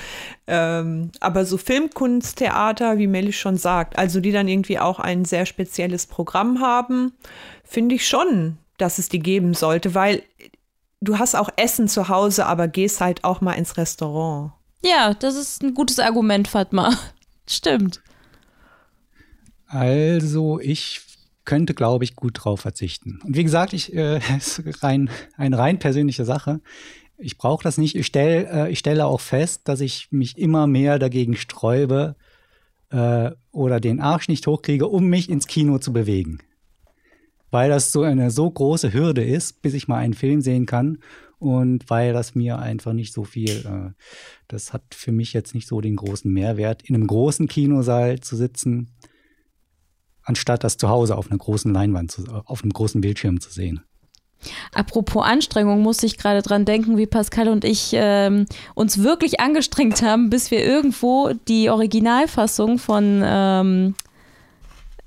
[0.47, 5.47] Ähm, aber so Filmkunsttheater, wie Melly schon sagt, also die dann irgendwie auch ein sehr
[5.47, 7.13] spezielles Programm haben,
[7.65, 10.23] finde ich schon, dass es die geben sollte, weil
[11.01, 14.53] du hast auch Essen zu Hause, aber gehst halt auch mal ins Restaurant.
[14.83, 16.97] Ja, das ist ein gutes Argument, Fatma.
[17.47, 18.03] Stimmt.
[19.67, 21.03] Also, ich
[21.45, 23.21] könnte, glaube ich, gut drauf verzichten.
[23.25, 26.61] Und wie gesagt, ich äh, ist rein eine rein persönliche Sache.
[27.21, 27.95] Ich brauche das nicht.
[27.97, 32.17] Ich, stell, äh, ich stelle auch fest, dass ich mich immer mehr dagegen sträube
[32.91, 36.39] äh, oder den Arsch nicht hochkriege, um mich ins Kino zu bewegen.
[37.51, 40.99] Weil das so eine so große Hürde ist, bis ich mal einen Film sehen kann.
[41.39, 44.03] Und weil das mir einfach nicht so viel, äh,
[44.49, 48.37] das hat für mich jetzt nicht so den großen Mehrwert, in einem großen Kinosaal zu
[48.37, 48.91] sitzen,
[50.23, 53.83] anstatt das zu Hause auf einer großen Leinwand, zu, auf einem großen Bildschirm zu sehen.
[54.75, 60.03] Apropos Anstrengung, muss ich gerade dran denken, wie Pascal und ich ähm, uns wirklich angestrengt
[60.03, 63.95] haben, bis wir irgendwo die Originalfassung von ähm,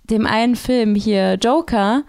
[0.09, 2.03] dem einen Film hier, Joker,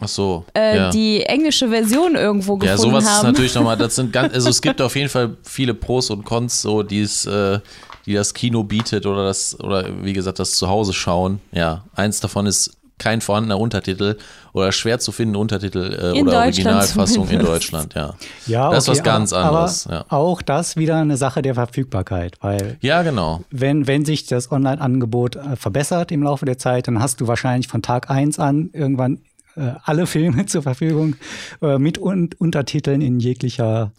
[0.00, 0.44] Ach so.
[0.54, 0.90] äh, ja.
[0.90, 3.26] die englische Version irgendwo ja, gefunden sowas ist haben.
[3.26, 6.62] natürlich nochmal, das sind ganz, also es gibt auf jeden Fall viele Pros und Cons,
[6.62, 7.60] so die es, äh,
[8.06, 11.40] die das Kino bietet oder das, oder wie gesagt, das Zuhause schauen.
[11.52, 14.16] Ja, eins davon ist kein vorhandener Untertitel
[14.52, 15.78] oder schwer zu finden Untertitel
[16.14, 17.48] äh, In oder Originalfassung in zumindest.
[17.50, 18.14] Deutschland, ja.
[18.46, 20.04] Ja, Das ist okay, was ganz aber, anderes, Aber ja.
[20.10, 23.42] auch das wieder eine Sache der Verfügbarkeit, weil Ja, genau.
[23.50, 27.68] wenn, wenn sich das Online-Angebot äh, verbessert im Laufe der Zeit, dann hast du wahrscheinlich
[27.68, 29.18] von Tag eins an irgendwann
[29.56, 31.16] äh, alle Filme zur Verfügung
[31.62, 33.92] äh, mit un Untertiteln in jeglicher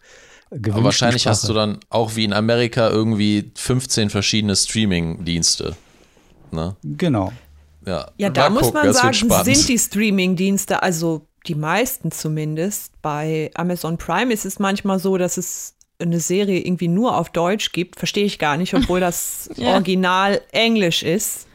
[0.51, 1.31] Aber wahrscheinlich Sprache.
[1.33, 5.75] hast du dann auch wie in Amerika irgendwie 15 verschiedene Streaming-Dienste.
[6.51, 6.75] Ne?
[6.83, 7.33] Genau.
[7.85, 13.51] Ja, Ja, da muss gucken, man sagen, sind die Streaming-Dienste, also die meisten zumindest, bei
[13.53, 17.97] Amazon Prime ist es manchmal so, dass es eine Serie irgendwie nur auf Deutsch gibt.
[17.97, 19.73] Verstehe ich gar nicht, obwohl das Ja.
[19.73, 21.47] Original Englisch ist.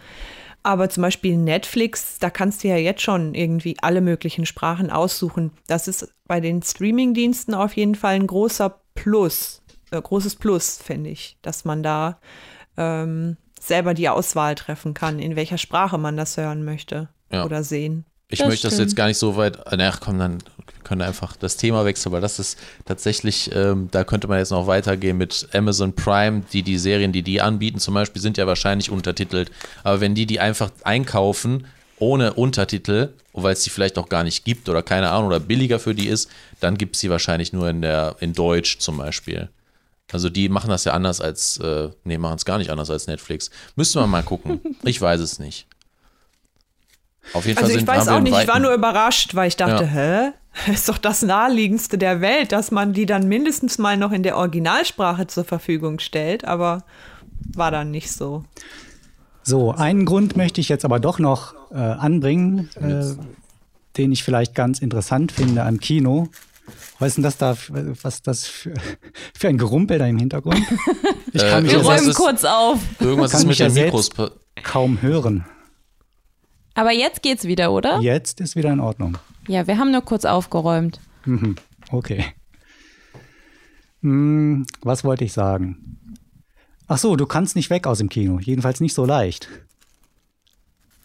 [0.62, 5.52] Aber zum Beispiel Netflix, da kannst du ja jetzt schon irgendwie alle möglichen Sprachen aussuchen.
[5.66, 11.10] Das ist bei den Streaming-Diensten auf jeden Fall ein großer Plus, äh, großes Plus, finde
[11.10, 12.18] ich, dass man da
[12.76, 17.44] ähm, selber die Auswahl treffen kann, in welcher Sprache man das hören möchte Ja.
[17.44, 18.04] oder sehen.
[18.32, 18.88] Ich Das möchte das stimmt.
[18.90, 19.58] jetzt gar nicht so weit.
[19.76, 20.38] Na, komm, dann
[20.84, 24.50] können wir einfach das Thema wechseln, weil das ist tatsächlich, ähm, da könnte man jetzt
[24.50, 28.46] noch weitergehen mit Amazon Prime, die die Serien, die die anbieten, zum Beispiel, sind ja
[28.46, 29.50] wahrscheinlich untertitelt.
[29.82, 31.66] Aber wenn die die einfach einkaufen
[31.98, 35.78] ohne Untertitel, weil es die vielleicht auch gar nicht gibt oder keine Ahnung oder billiger
[35.80, 39.48] für die ist, dann gibt es sie wahrscheinlich nur in der in Deutsch zum Beispiel.
[40.12, 43.06] Also die machen das ja anders als, äh, nee, machen es gar nicht anders als
[43.06, 43.50] Netflix.
[43.76, 44.60] Müsste man mal gucken.
[44.82, 45.66] Ich weiß es nicht.
[47.32, 49.56] Auf jeden Also Fall ich sind, weiß auch nicht, ich war nur überrascht, weil ich
[49.56, 49.90] dachte, Ja.
[49.90, 50.30] hä?
[50.66, 54.22] Das ist doch das naheliegendste der Welt, dass man die dann mindestens mal noch in
[54.24, 56.82] der Originalsprache zur Verfügung stellt, aber
[57.54, 58.44] war dann nicht so.
[59.42, 63.14] So, einen Grund möchte ich jetzt aber doch noch äh, anbringen, äh,
[63.96, 66.28] den ich vielleicht ganz interessant finde am Kino.
[66.98, 68.74] Was ist denn das da, für- was das für,
[69.38, 70.60] für ein Gerumpel da im Hintergrund?
[71.32, 72.80] Ich Äh, kann mich Wir räumen ist- kurz auf.
[72.98, 74.10] Irgendwas kann ist mich mit den ja Mikros.
[74.64, 75.44] kaum hören.
[76.74, 78.00] Aber jetzt geht's wieder, oder?
[78.00, 79.16] Jetzt ist wieder in Ordnung.
[79.46, 80.98] Ja, wir haben nur kurz aufgeräumt.
[81.24, 81.54] Mhm,
[81.92, 82.24] okay.
[84.02, 85.98] Hm, was wollte ich sagen?
[86.88, 88.38] Ach so, du kannst nicht weg aus dem Kino.
[88.40, 89.48] Jedenfalls nicht so leicht.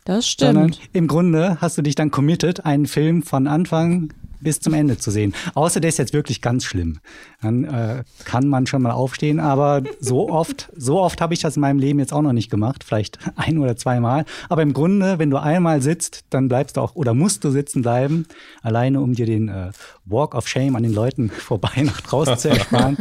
[0.05, 0.89] Das Sondern stimmt.
[0.93, 4.13] im Grunde hast du dich dann committed, einen Film von Anfang
[4.45, 5.33] bis zum Ende zu sehen.
[5.55, 6.99] Außer der ist jetzt wirklich ganz schlimm.
[7.45, 11.55] Dann äh, kann man schon mal aufstehen, aber so oft, so oft habe ich das
[11.55, 12.83] in meinem Leben jetzt auch noch nicht gemacht.
[12.83, 14.25] Vielleicht ein oder zweimal.
[14.49, 17.81] Aber im Grunde, wenn du einmal sitzt, dann bleibst du auch oder musst du sitzen
[17.81, 18.25] bleiben,
[18.61, 19.71] alleine um dir den äh,
[20.05, 22.97] Walk of Shame an den Leuten vorbei nach draußen zu ersparen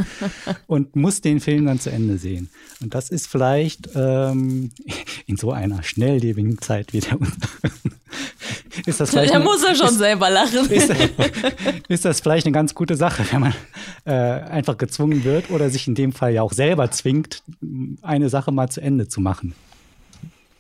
[0.67, 2.51] und musst den Film dann zu Ende sehen.
[2.81, 4.71] Und das ist vielleicht ähm,
[5.27, 7.19] in so einer schnelllebigen Zeit wie der
[8.87, 10.69] ist das vielleicht Da muss er schon selber lachen.
[10.71, 10.93] ist,
[11.89, 13.55] ist das vielleicht eine ganz gute Sache, wenn man
[14.05, 17.43] äh, einfach gezwungen wird oder sich in dem Fall ja auch selber zwingt,
[18.03, 19.55] eine Sache mal zu Ende zu machen.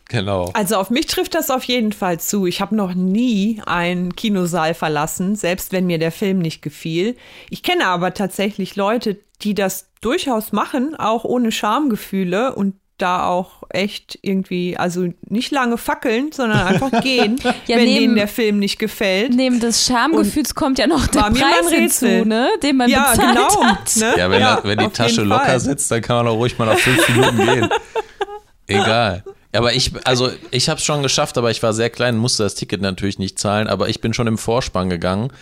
[0.09, 0.51] Genau.
[0.53, 2.47] Also auf mich trifft das auf jeden Fall zu.
[2.47, 7.17] Ich habe noch nie einen Kinosaal verlassen, selbst wenn mir der Film nicht gefiel.
[7.51, 13.64] Ich kenne aber tatsächlich Leute, die das durchaus machen, auch ohne Schamgefühle und da auch
[13.70, 18.59] echt irgendwie, also nicht lange fackeln, sondern einfach gehen, Ja, wenn neben- denen der Film
[18.59, 19.35] nicht gefällt.
[19.35, 22.48] Neben des Schamgefühls kommt ja noch der Preis hinzu, ne?
[22.62, 23.64] den man ja, bezahlt genau.
[23.64, 23.96] hat.
[23.96, 24.14] Ne?
[24.16, 25.61] Ja, wenn, Ja, wenn die Tasche locker Fall.
[25.61, 27.68] sitzt, dann kann man auch ruhig mal nach fünf Minuten gehen.
[28.66, 29.22] Egal.
[29.52, 32.54] Aber ich, also ich habe es schon geschafft, aber ich war sehr klein, musste das
[32.54, 35.33] Ticket natürlich nicht zahlen, aber ich bin schon im Vorspann gegangen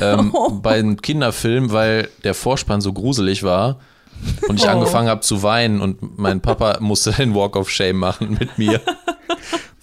[0.00, 3.78] ähm, bei einem Kinderfilm, weil der Vorspann so gruselig war
[4.48, 4.70] und ich Oh.
[4.70, 8.80] angefangen habe zu weinen und mein Papa musste den Walk of Shame machen mit mir.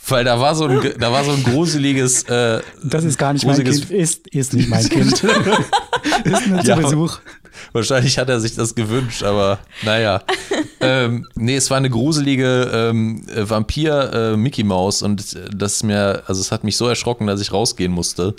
[0.08, 3.46] Weil da war so ein, da war so ein gruseliges, äh, Das ist gar nicht
[3.46, 5.14] mein Kind, ist, ist nicht mein Kind.
[6.24, 6.76] ist nur zu Ja.
[6.76, 7.18] Besuch.
[7.72, 10.22] Wahrscheinlich hat er sich das gewünscht, aber naja.
[10.82, 16.22] ähm, nee, es war eine gruselige ähm, äh, Vampir-Mickey Maus und äh, das ist mir,
[16.28, 18.36] also es hat mich so erschrocken, dass ich rausgehen musste.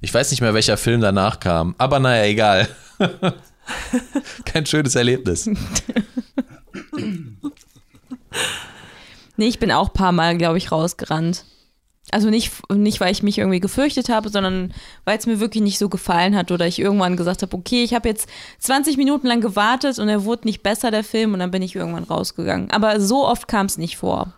[0.00, 2.68] Ich weiß nicht mehr, welcher Film danach kam, aber naja, egal.
[4.44, 5.48] Kein schönes Erlebnis.
[9.36, 11.44] Nee, ich bin auch ein paar Mal, glaube ich, rausgerannt.
[12.10, 15.78] also nicht, nicht, weil ich mich irgendwie gefürchtet habe, sondern weil es mir wirklich nicht
[15.78, 19.40] so gefallen hat oder ich irgendwann gesagt habe, okay, ich habe jetzt 20 Minuten lang
[19.40, 22.70] gewartet und er wurde nicht besser, der Film, und dann bin ich irgendwann rausgegangen.
[22.70, 24.34] Aber so oft kam es nicht vor.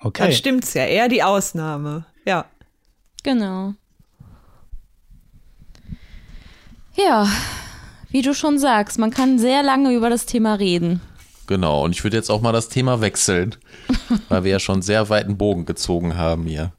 [0.00, 0.22] Okay.
[0.24, 2.06] Dann stimmt's ja, eher die Ausnahme.
[2.24, 2.46] Ja.
[3.22, 3.74] Genau.
[6.94, 7.28] Ja,
[8.10, 11.00] wie du schon sagst, man kann sehr lange über das Thema reden.
[11.46, 13.56] Genau, und ich würde jetzt auch mal das Thema wechseln,
[14.28, 16.72] weil wir ja schon sehr weiten Bogen gezogen haben hier.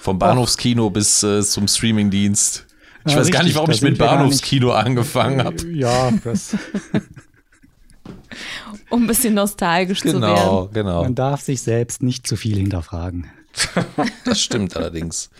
[0.00, 2.66] Vom Bahnhofskino bis äh, zum Streamingdienst.
[3.06, 5.66] Ich ja, weiß richtig, gar nicht, warum ich mit Bahnhofskino angefangen habe.
[5.68, 6.56] Ja, das.
[8.90, 10.36] um ein bisschen nostalgisch genau, zu werden.
[10.36, 11.02] Genau, genau.
[11.02, 13.30] Man darf sich selbst nicht zu viel hinterfragen.
[14.24, 15.30] das stimmt allerdings.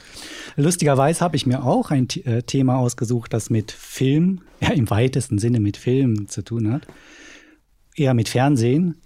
[0.56, 5.38] Lustigerweise habe ich mir auch ein äh, Thema ausgesucht, das mit Film, ja im weitesten
[5.38, 6.86] Sinne mit Film zu tun hat.
[7.96, 9.00] Eher mit Fernsehen.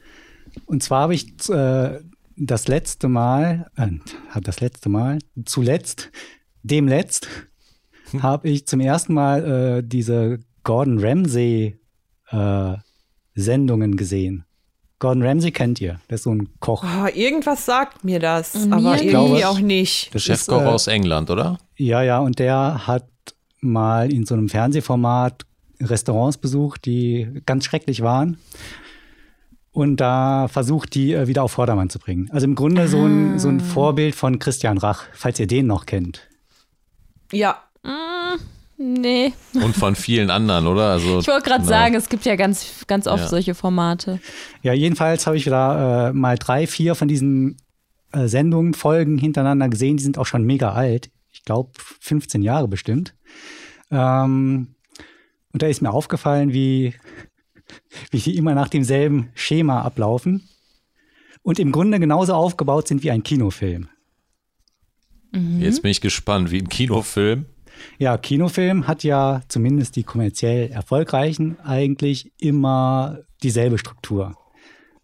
[0.67, 2.01] Und zwar habe ich äh,
[2.37, 3.89] das letzte Mal, äh,
[4.41, 6.11] das letzte Mal, zuletzt,
[6.63, 7.29] demletzt,
[8.11, 8.23] hm.
[8.23, 11.79] habe ich zum ersten Mal äh, diese Gordon Ramsay
[12.31, 12.77] äh,
[13.35, 14.45] Sendungen gesehen.
[14.99, 16.85] Gordon Ramsay kennt ihr, der ist so ein Koch.
[16.85, 20.13] Oh, irgendwas sagt mir das, mir aber irgendwie glaube, auch nicht.
[20.13, 21.59] Der Chefkoch äh, aus England, oder?
[21.77, 23.07] Ja, ja, und der hat
[23.61, 25.45] mal in so einem Fernsehformat
[25.81, 28.39] Restaurants besucht, die ganz schrecklich waren.
[29.71, 32.29] Und da versucht, die äh, wieder auf Vordermann zu bringen.
[32.33, 33.65] Also im Grunde so ein, so ein ah.
[33.65, 36.29] Vorbild von Christian Rach, falls ihr den noch kennt.
[37.31, 37.63] Ja.
[37.85, 38.41] Mm.
[38.81, 39.33] Nee.
[39.55, 40.93] Und von vielen anderen, oder?
[40.93, 41.69] Also, ich wollte gerade genau.
[41.69, 43.29] sagen, es gibt ja ganz, ganz oft ja.
[43.29, 44.21] solche Formate.
[44.63, 47.57] Ja, jedenfalls habe ich wieder äh, mal drei, vier von diesen
[48.13, 49.97] äh, Sendungen, Folgen hintereinander gesehen.
[49.97, 51.11] Die sind auch schon mega alt.
[51.33, 53.17] Ich glaube, 15 Jahre bestimmt.
[53.91, 54.77] Ähm,
[55.53, 56.95] und da ist mir aufgefallen, wie,
[58.13, 60.49] wie die immer nach demselben Schema ablaufen.
[61.43, 63.89] Und im Grunde genauso aufgebaut sind wie ein Kinofilm.
[65.33, 65.61] Mhm.
[65.61, 67.47] Jetzt bin ich gespannt, wie ein Kinofilm.
[67.99, 74.37] Ja, Kinofilm hat ja zumindest die kommerziell erfolgreichen eigentlich immer dieselbe Struktur.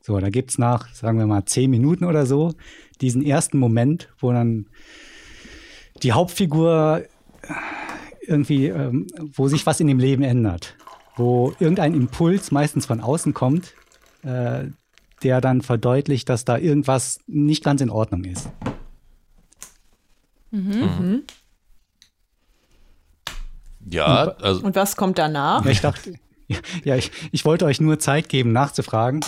[0.01, 2.53] So, da gibt es nach, sagen wir mal, zehn Minuten oder so
[3.01, 4.67] diesen ersten Moment, wo dann
[6.03, 7.05] die Hauptfigur
[8.27, 10.77] irgendwie, ähm, wo sich was in dem Leben ändert,
[11.17, 13.75] wo irgendein Impuls meistens von außen kommt,
[14.23, 14.65] äh,
[15.23, 18.49] der dann verdeutlicht, dass da irgendwas nicht ganz in Ordnung ist.
[20.51, 20.73] Mhm.
[20.73, 21.23] mhm.
[23.91, 24.63] Ja, und, also.
[24.65, 25.65] Und was kommt danach?
[25.65, 26.15] Ja, ich dachte,
[26.85, 29.25] ja, ich, ich wollte euch nur Zeit geben, nachzufragen.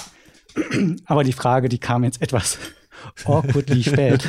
[1.05, 2.59] Aber die Frage, die kam jetzt etwas
[3.25, 4.27] awkwardly spät.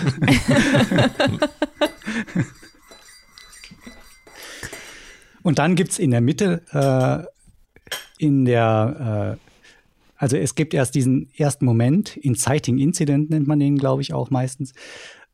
[5.44, 7.24] Und dann gibt es in der Mitte, äh,
[8.18, 9.52] in der, äh,
[10.18, 14.30] also es gibt erst diesen ersten Moment, Inciting Incident nennt man den, glaube ich, auch
[14.30, 14.74] meistens.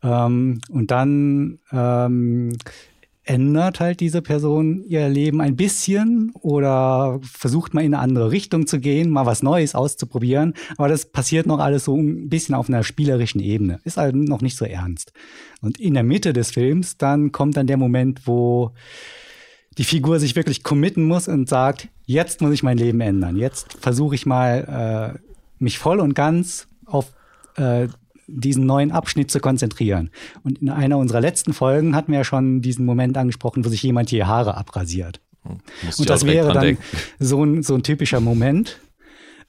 [0.03, 2.57] Ähm, und dann ähm,
[3.25, 8.67] ändert halt diese Person ihr Leben ein bisschen oder versucht mal in eine andere Richtung
[8.67, 10.53] zu gehen, mal was Neues auszuprobieren.
[10.77, 13.79] Aber das passiert noch alles so ein bisschen auf einer spielerischen Ebene.
[13.83, 15.13] Ist halt noch nicht so ernst.
[15.61, 18.71] Und in der Mitte des Films, dann kommt dann der Moment, wo
[19.77, 23.37] die Figur sich wirklich committen muss und sagt, jetzt muss ich mein Leben ändern.
[23.37, 25.19] Jetzt versuche ich mal, äh,
[25.59, 27.13] mich voll und ganz auf
[27.55, 27.87] äh,
[28.27, 30.09] diesen neuen Abschnitt zu konzentrieren.
[30.43, 33.83] Und in einer unserer letzten Folgen hatten wir ja schon diesen Moment angesprochen, wo sich
[33.83, 35.21] jemand die Haare abrasiert.
[35.43, 35.59] Hm,
[35.97, 36.77] und das wäre dann
[37.19, 38.79] so ein, so ein typischer Moment,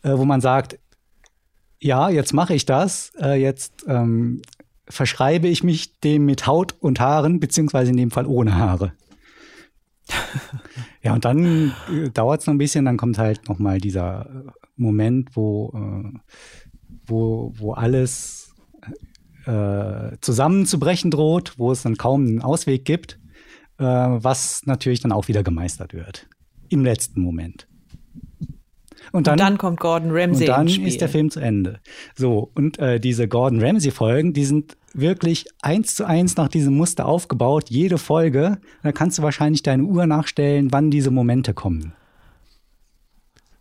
[0.03, 0.79] äh, wo man sagt,
[1.81, 4.43] ja, jetzt mache ich das, äh, jetzt ähm,
[4.89, 8.93] verschreibe ich mich dem mit Haut und Haaren, beziehungsweise in dem Fall ohne Haare.
[11.03, 14.27] ja, und dann äh, dauert es noch ein bisschen, dann kommt halt noch mal dieser
[14.27, 16.19] äh, Moment, wo, äh,
[17.07, 18.44] wo, wo alles
[19.47, 23.19] äh, zusammenzubrechen droht, wo es dann kaum einen Ausweg gibt,
[23.79, 26.27] äh, was natürlich dann auch wieder gemeistert wird.
[26.69, 27.67] Im letzten Moment.
[29.13, 30.49] Und dann, und dann kommt Gordon Ramsay.
[30.49, 31.81] Und dann ist der Film zu Ende.
[32.17, 37.07] So, und äh, diese Gordon Ramsay-Folgen, die sind wirklich eins zu eins nach diesem Muster
[37.07, 38.59] aufgebaut, jede Folge.
[38.83, 41.93] Da kannst du wahrscheinlich deine Uhr nachstellen, wann diese Momente kommen.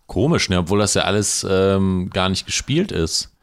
[0.08, 0.60] Komisch, ne?
[0.60, 3.36] obwohl das ja alles ähm, gar nicht gespielt ist.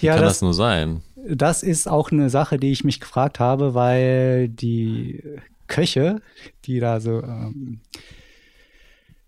[0.00, 1.02] Wie ja, kann das, das nur sein?
[1.28, 5.22] Das ist auch eine Sache, die ich mich gefragt habe, weil die
[5.66, 6.20] Köche,
[6.64, 7.80] die da so ähm,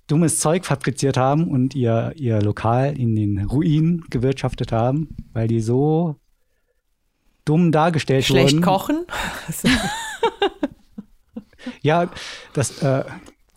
[0.07, 5.61] dummes Zeug fabriziert haben und ihr, ihr Lokal in den Ruinen gewirtschaftet haben, weil die
[5.61, 6.17] so
[7.45, 8.63] dumm dargestellt Schlecht wurden.
[8.63, 9.07] Schlecht kochen?
[11.83, 12.11] ja,
[12.53, 13.05] das, äh,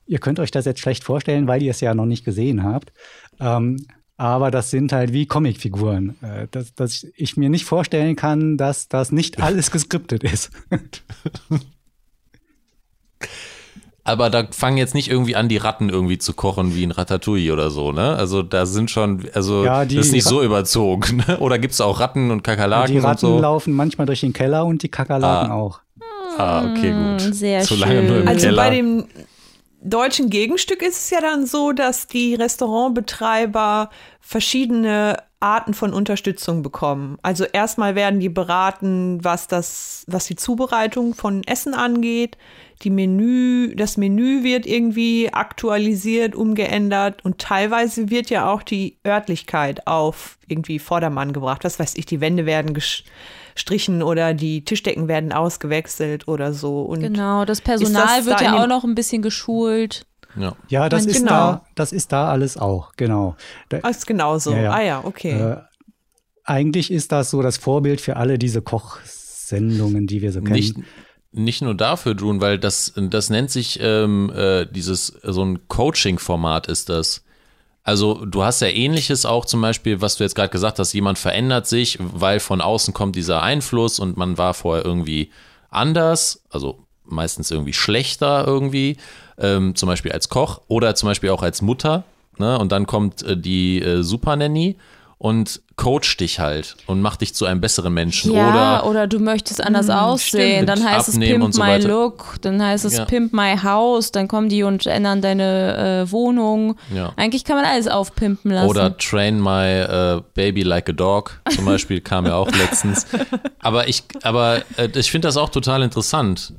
[0.07, 2.93] ihr könnt euch das jetzt schlecht vorstellen, weil ihr es ja noch nicht gesehen habt.
[3.39, 3.85] Ähm,
[4.19, 8.87] aber das sind halt wie Comicfiguren, äh, dass, dass ich mir nicht vorstellen kann, dass
[8.89, 10.51] das nicht alles geskriptet ist.
[14.03, 17.51] Aber da fangen jetzt nicht irgendwie an, die Ratten irgendwie zu kochen wie in Ratatouille
[17.53, 18.15] oder so, ne?
[18.15, 21.37] Also da sind schon, also Ja, die- das ist nicht so überzogen, ne?
[21.39, 23.39] Oder gibt es auch Ratten und Kakerlaken die Ratten und so?
[23.39, 25.55] laufen manchmal durch den Keller und die Kakerlaken Ah.
[25.55, 25.79] auch.
[26.37, 27.29] Ah, okay, gut.
[27.29, 28.27] Mm, sehr im schön.
[28.27, 28.63] Also Keller.
[28.63, 29.03] bei dem
[29.81, 33.89] deutschen Gegenstück ist es ja dann so, dass die Restaurantbetreiber
[34.19, 37.17] verschiedene Arten von Unterstützung bekommen.
[37.21, 42.37] Also erstmal werden die beraten, was das, was die Zubereitung von Essen angeht.
[42.83, 49.87] Die Menü, das Menü wird irgendwie aktualisiert, umgeändert und teilweise wird ja auch die Örtlichkeit
[49.87, 51.63] auf irgendwie Vordermann gebracht.
[51.63, 52.73] Was weiß ich, die Wände werden
[53.59, 56.81] gestrichen oder die Tischdecken werden ausgewechselt oder so.
[56.83, 60.05] Und Genau, das Personal das wird da ja auch noch ein bisschen geschult.
[60.39, 60.55] Ja.
[60.69, 61.29] Ja, das ist Genau.
[61.29, 63.35] da, das ist da alles auch, genau.
[63.67, 64.51] Da, Ah, ist genauso.
[64.53, 64.71] Ja, ja.
[64.71, 65.31] Ah ja, okay.
[65.31, 65.57] Äh,
[66.45, 70.53] eigentlich ist das so das Vorbild für alle diese Kochsendungen, die wir so kennen.
[70.53, 70.77] Nicht,
[71.31, 76.67] nicht nur dafür, June, weil das, das nennt sich ähm, äh, dieses, so ein Coaching-Format
[76.67, 77.25] ist das.
[77.89, 81.17] Also du hast ja ähnliches auch zum Beispiel, was du jetzt gerade gesagt hast, jemand
[81.17, 85.31] verändert sich, weil von außen kommt dieser Einfluss und man war vorher irgendwie
[85.71, 88.97] anders, also meistens irgendwie schlechter irgendwie,
[89.39, 92.03] ähm, zum Beispiel als Koch oder zum Beispiel auch als Mutter.
[92.37, 92.59] Ne?
[92.59, 94.75] Und dann kommt äh, die äh, Super Nanny
[95.19, 98.33] und coacht dich halt und macht dich zu einem besseren Menschen.
[98.33, 100.63] Ja, oder oder, du möchtest anders aussehen.
[100.65, 100.69] stimmt.
[100.69, 101.77] Dann heißt Abnehmen es Pimp so My.
[101.77, 103.05] Look, dann heißt es Ja.
[103.05, 106.77] Pimp My House, dann kommen die und ändern deine äh, Wohnung.
[106.95, 107.11] Ja.
[107.17, 108.69] Eigentlich kann man alles aufpimpen lassen.
[108.69, 113.05] Oder Train My äh, Baby Like a Dog zum Beispiel kam ja auch letztens.
[113.59, 116.53] Aber ich, aber äh, ich finde das auch total interessant.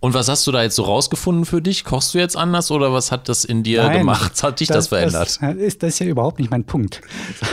[0.00, 1.84] Und was hast du da jetzt so rausgefunden für dich?
[1.84, 4.42] Kochst du jetzt anders oder was hat das in dir Nein, gemacht?
[4.42, 5.38] Hat dich das, verändert?
[5.40, 7.00] Das ist, das ist ja überhaupt nicht mein Punkt.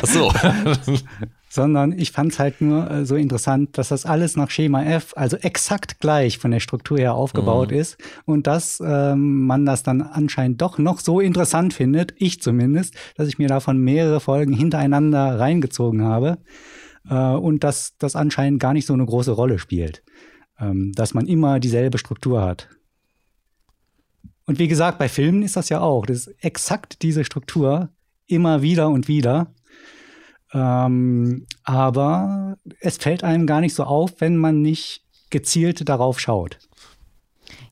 [0.02, 0.32] Ach so.
[1.50, 5.14] Sondern ich fand es halt nur äh, so interessant, dass das alles nach Schema F,
[5.16, 7.78] also exakt gleich von der Struktur her aufgebaut Mhm.
[7.78, 12.96] ist und dass ähm, man das dann anscheinend doch noch so interessant findet, ich zumindest,
[13.16, 16.40] dass ich mir davon mehrere Folgen hintereinander reingezogen habe
[17.08, 20.02] äh, und dass das anscheinend gar nicht so eine große Rolle spielt,
[20.58, 22.70] dass man immer dieselbe Struktur hat.
[24.46, 26.06] Und wie gesagt, bei Filmen ist das ja auch.
[26.06, 27.90] Das ist exakt diese Struktur,
[28.28, 29.48] immer wieder und wieder.
[30.54, 36.60] Ähm, aber es fällt einem gar nicht so auf, wenn man nicht gezielt darauf schaut.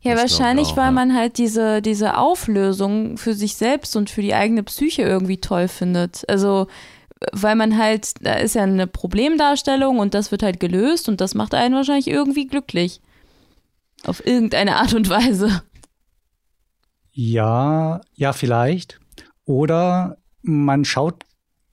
[0.02, 0.92] ja, Das wahrscheinlich, auch, weil ja.
[0.92, 5.68] man halt diese, diese Auflösung für sich selbst und für die eigene Psyche irgendwie toll
[5.68, 6.28] findet.
[6.28, 6.68] Also,
[7.32, 11.36] weil man halt, da ist ja eine Problemdarstellung und das wird halt gelöst und das
[11.36, 13.02] macht einen wahrscheinlich irgendwie glücklich.
[14.06, 15.62] Auf irgendeine Art und Weise.
[17.12, 19.00] Ja, ja, vielleicht.
[19.46, 21.26] Oder man schaut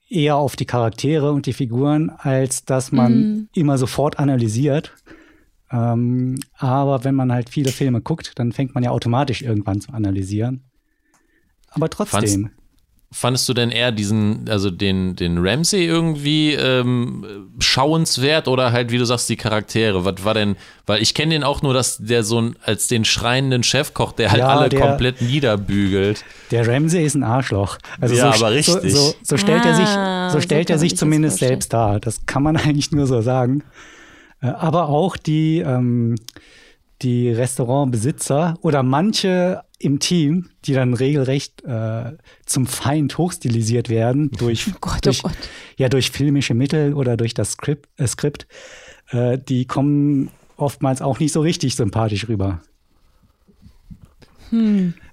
[0.09, 3.49] eher auf die Charaktere und die Figuren, als dass man Mhm.
[3.53, 4.93] immer sofort analysiert.
[5.71, 9.91] Ähm, aber wenn man halt viele Filme guckt, dann fängt man ja automatisch irgendwann zu
[9.91, 10.63] analysieren.
[11.69, 12.51] Aber trotzdem.
[13.11, 18.99] Fandest du denn eher diesen, also den, den Ramsey irgendwie ähm, schauenswert oder halt, wie
[18.99, 20.05] du sagst, die Charaktere?
[20.05, 23.05] Was war denn, weil ich kenne den auch nur, dass der so ein, als den
[23.05, 26.23] schreienden Chefkoch, der halt Ja, alle der- komplett niederbügelt.
[26.51, 27.79] Der Ramsey ist ein Arschloch.
[27.99, 28.91] Also Ja, so, aber richtig.
[28.93, 31.99] So, so, so stellt er Ah, sich, so so stellt er sich zumindest selbst dar.
[31.99, 33.63] Das kann man eigentlich nur so sagen.
[34.41, 36.13] Äh, Aber auch die, ähm,
[37.01, 42.13] die Restaurantbesitzer oder manche im Team, die dann regelrecht äh,
[42.45, 45.37] zum Feind hochstilisiert werden durch, Oh Gott, oh durch, Gott.
[45.77, 48.45] ja, durch filmische Mittel oder durch das Skript, äh, Skript
[49.11, 52.61] äh, die kommen oftmals auch nicht so richtig sympathisch rüber.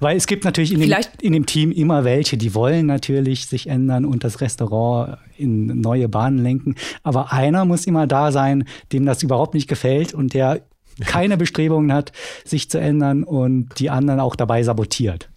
[0.01, 3.67] Weil es gibt natürlich in dem, in dem Team immer welche, die wollen natürlich sich
[3.67, 6.75] ändern und das Restaurant in neue Bahnen lenken.
[7.03, 10.63] Aber einer muss immer da sein, dem das überhaupt nicht gefällt und der
[11.05, 12.13] keine Bestrebungen hat,
[12.45, 15.29] sich zu ändern und die anderen auch dabei sabotiert.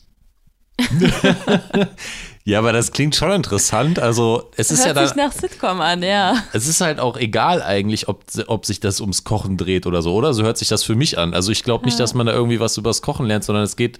[2.49, 3.99] Ja, aber das klingt schon interessant.
[3.99, 6.35] Also, es ist Hört ja sich dann, nach Sitcom an, ja.
[6.51, 10.15] es ist halt auch egal eigentlich, ob, ob sich das ums Kochen dreht oder so,
[10.15, 10.33] oder?
[10.33, 11.35] So hört sich das für mich an.
[11.35, 13.99] Also, ich glaube nicht, dass man da irgendwie was übers Kochen lernt, sondern es geht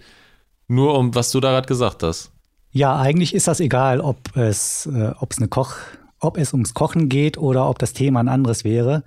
[0.67, 2.31] nur um, was du da gerade gesagt hast.
[2.71, 5.75] Ja, eigentlich ist das egal, ob es, äh, ob es eine Koch,
[6.19, 9.03] ob es ums Kochen geht oder ob das Thema ein anderes wäre.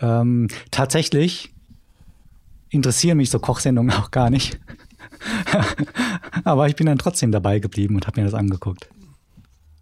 [0.00, 1.53] Ähm, tatsächlich
[2.74, 4.58] interessieren mich so Kochsendungen auch gar nicht.
[6.44, 8.88] Aber ich bin dann trotzdem dabei geblieben und habe mir das angeguckt.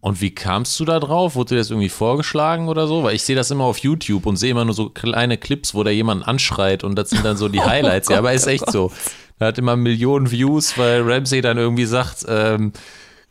[0.00, 1.36] Und wie kamst du da drauf?
[1.36, 3.04] Wurde dir das irgendwie vorgeschlagen oder so?
[3.04, 5.84] Weil ich sehe das immer auf YouTube und sehe immer nur so kleine Clips, wo
[5.84, 8.08] da jemand anschreit und das sind dann so die Highlights.
[8.08, 8.90] ja, aber ist echt so.
[9.38, 12.72] Da hat immer Millionen Views, weil Ramsey dann irgendwie sagt, ähm,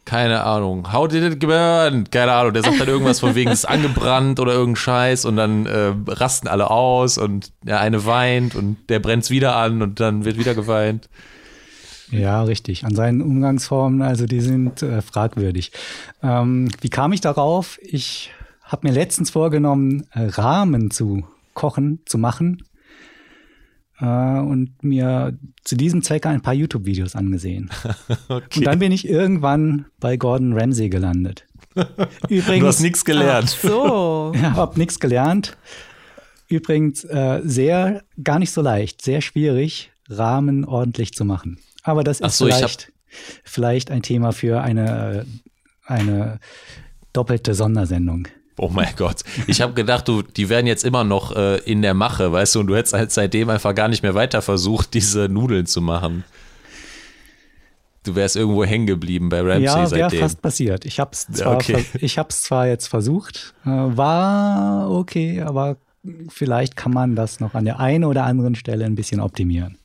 [0.06, 2.10] keine Ahnung, how did it burn?
[2.10, 5.36] Keine Ahnung, der sagt dann irgendwas von wegen, es ist angebrannt oder irgendein Scheiß und
[5.36, 9.82] dann äh, rasten alle aus und der eine weint und der brennt es wieder an
[9.82, 11.08] und dann wird wieder geweint.
[12.10, 12.84] Ja, richtig.
[12.84, 15.72] An seinen Umgangsformen, also die sind äh, fragwürdig.
[16.22, 17.80] Ähm, wie kam ich darauf?
[17.82, 18.32] Ich
[18.64, 21.24] habe mir letztens vorgenommen, äh, Rahmen zu
[21.54, 22.64] kochen, zu machen
[24.06, 27.70] und mir zu diesem Zweck ein paar YouTube-Videos angesehen.
[28.30, 28.60] okay.
[28.60, 31.46] Und dann bin ich irgendwann bei Gordon Ramsay gelandet.
[32.30, 33.56] Übrigens, du hast nichts gelernt.
[33.58, 34.34] Ach so.
[34.42, 35.58] Ja, hab nichts gelernt.
[36.48, 41.60] Übrigens äh, sehr, gar nicht so leicht, sehr schwierig, Rahmen ordentlich zu machen.
[41.84, 42.92] Aber das ist so, vielleicht,
[43.44, 45.26] vielleicht ein Thema für eine,
[45.86, 46.40] eine
[47.14, 48.28] doppelte Sondersendung.
[48.58, 49.22] Oh mein Gott.
[49.48, 52.60] Ich habe gedacht, du, die werden jetzt immer noch äh, in der Mache, weißt du,
[52.60, 56.24] und du hättest halt seitdem einfach gar nicht mehr weiter versucht, diese Nudeln zu machen.
[58.04, 60.00] Du wärst irgendwo hängen geblieben bei Ramsey ja, seitdem.
[60.00, 60.86] Ja, wäre fast passiert.
[60.86, 61.86] Ich habe es zwar, okay.
[62.30, 65.78] zwar jetzt versucht, äh, war okay, aber
[66.30, 69.78] vielleicht kann man das noch an der einen oder anderen Stelle ein bisschen optimieren.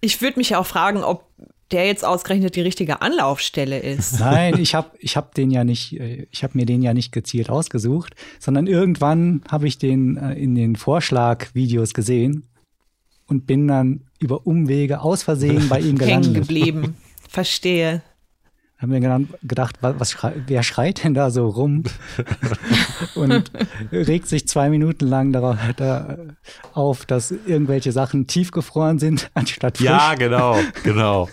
[0.00, 1.26] Ich würde mich auch fragen, ob
[1.72, 4.20] der jetzt ausgerechnet die richtige Anlaufstelle ist.
[4.20, 7.50] Nein, ich habe ich hab den ja nicht, ich habe mir den ja nicht gezielt
[7.50, 12.48] ausgesucht, sondern irgendwann habe ich den äh, in den Vorschlagvideos gesehen
[13.26, 16.26] und bin dann über Umwege aus Versehen bei ihm gelandet.
[16.26, 16.96] Hängen geblieben.
[17.28, 18.02] Verstehe
[18.82, 21.84] haben mir gedacht, was schrei wer schreit denn da so rum?
[23.14, 23.50] und
[23.92, 26.18] regt sich zwei Minuten lang darauf, da,
[26.72, 29.86] auf, dass irgendwelche Sachen tiefgefroren sind, anstatt frisch.
[29.86, 31.28] Ja, genau, genau.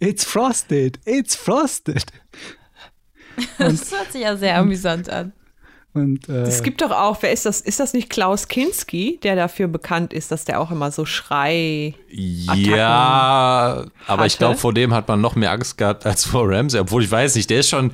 [0.00, 2.04] It's frosted, it's frosted.
[3.58, 5.32] Und das hört sich ja sehr amüsant an.
[5.94, 7.60] Und, äh, es gibt doch auch, wer ist das?
[7.60, 11.94] Ist das nicht Klaus Kinski, der dafür bekannt ist, dass der auch immer so Schrei.
[12.08, 14.26] Ja, aber hatte?
[14.26, 16.80] ich glaube, vor dem hat man noch mehr Angst gehabt als vor Ramsey.
[16.80, 17.92] Obwohl ich weiß nicht, der ist schon.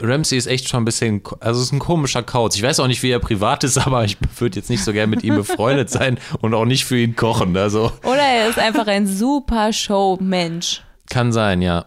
[0.00, 2.56] Ramsey ist echt schon ein bisschen, also es ist ein komischer Kauz.
[2.56, 5.10] Ich weiß auch nicht, wie er privat ist, aber ich würde jetzt nicht so gern
[5.10, 7.56] mit ihm befreundet sein und auch nicht für ihn kochen.
[7.56, 7.92] Also.
[8.04, 10.82] Oder er ist einfach ein super Showmensch.
[11.08, 11.86] Kann sein, ja.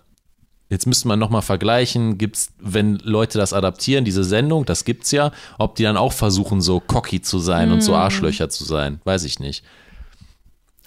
[0.69, 5.31] Jetzt müsste man nochmal vergleichen, gibt's, wenn Leute das adaptieren, diese Sendung, das gibt's ja,
[5.59, 7.73] ob die dann auch versuchen, so cocky zu sein mm.
[7.73, 7.99] und so mhm.
[7.99, 9.63] Arschlöcher zu sein, weiß ich nicht.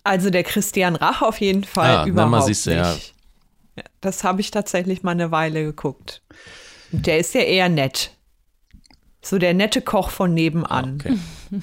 [0.03, 3.15] Also der Christian Rach auf jeden Fall ja, überhaupt mal siehst du, nicht.
[3.77, 3.85] Ja.
[4.01, 6.23] Das habe ich tatsächlich mal eine Weile geguckt.
[6.91, 8.13] Der ist ja eher nett.
[9.21, 10.95] So der nette Koch von nebenan.
[11.01, 11.19] Okay.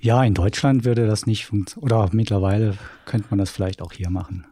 [0.00, 1.84] Ja, in Deutschland würde das nicht funktionieren.
[1.84, 4.44] Oder mittlerweile könnte man das vielleicht auch hier machen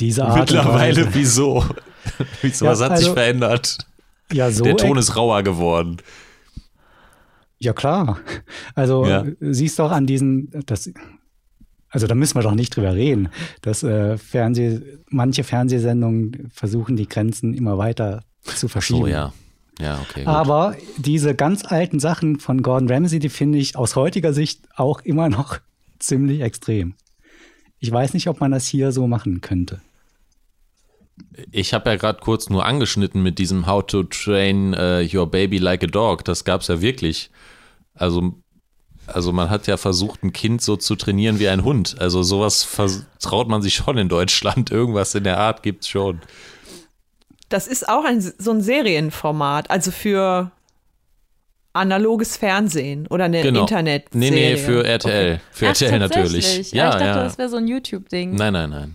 [0.00, 1.64] diese Art Mittlerweile, wieso?
[2.42, 2.64] wieso?
[2.64, 3.78] Ja, was hat also, sich verändert?
[4.32, 4.64] Ja, so.
[4.64, 5.98] Der Ton ist rauer geworden.
[7.58, 8.18] Ja, klar.
[8.74, 9.24] Also ja.
[9.40, 10.90] siehst doch an diesen, das,
[11.90, 13.28] also da müssen wir doch nicht drüber reden,
[13.62, 19.00] dass äh, Fernseh, manche Fernsehsendungen versuchen, die Grenzen immer weiter zu verschieben.
[19.00, 19.32] Ach so, ja.
[19.80, 20.24] Ja, okay.
[20.24, 20.28] Gut.
[20.28, 25.00] Aber diese ganz alten Sachen von Gordon Ramsay, die finde ich aus heutiger Sicht auch
[25.00, 25.58] immer noch
[25.98, 26.94] ziemlich extrem.
[27.78, 29.80] Ich weiß nicht, ob man das hier so machen könnte.
[31.50, 35.58] Ich habe ja gerade kurz nur angeschnitten mit diesem How to Train uh, Your Baby
[35.58, 36.24] Like a Dog.
[36.24, 37.30] Das gab es ja wirklich.
[37.94, 38.34] Also,
[39.14, 41.96] also man hat ja versucht, ein Kind so zu trainieren wie ein Hund.
[41.98, 42.68] Also sowas
[43.20, 44.70] traut man sich schon in Deutschland.
[44.70, 46.20] Irgendwas in der Art gibt es schon.
[47.48, 50.52] Das ist auch ein, so ein Serienformat, also für
[51.72, 53.60] analoges Fernsehen oder eine genau.
[53.62, 54.10] Internet.
[54.10, 54.18] -Serie.
[54.18, 55.34] Nee, nee, für RTL.
[55.34, 55.40] Okay.
[55.52, 56.72] Für Ach, RTL natürlich.
[56.72, 57.24] Ja, ja, ich dachte, ja.
[57.24, 58.34] das wäre so ein YouTube-Ding.
[58.34, 58.94] Nein, nein, nein.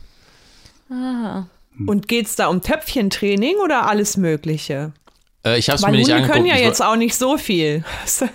[0.89, 1.45] Ah.
[1.86, 4.93] Und geht es da um Töpfchentraining oder alles Mögliche?
[5.46, 6.34] Äh, ich habe es mir nicht Hunde angeguckt.
[6.34, 7.84] können ja jetzt auch nicht so viel.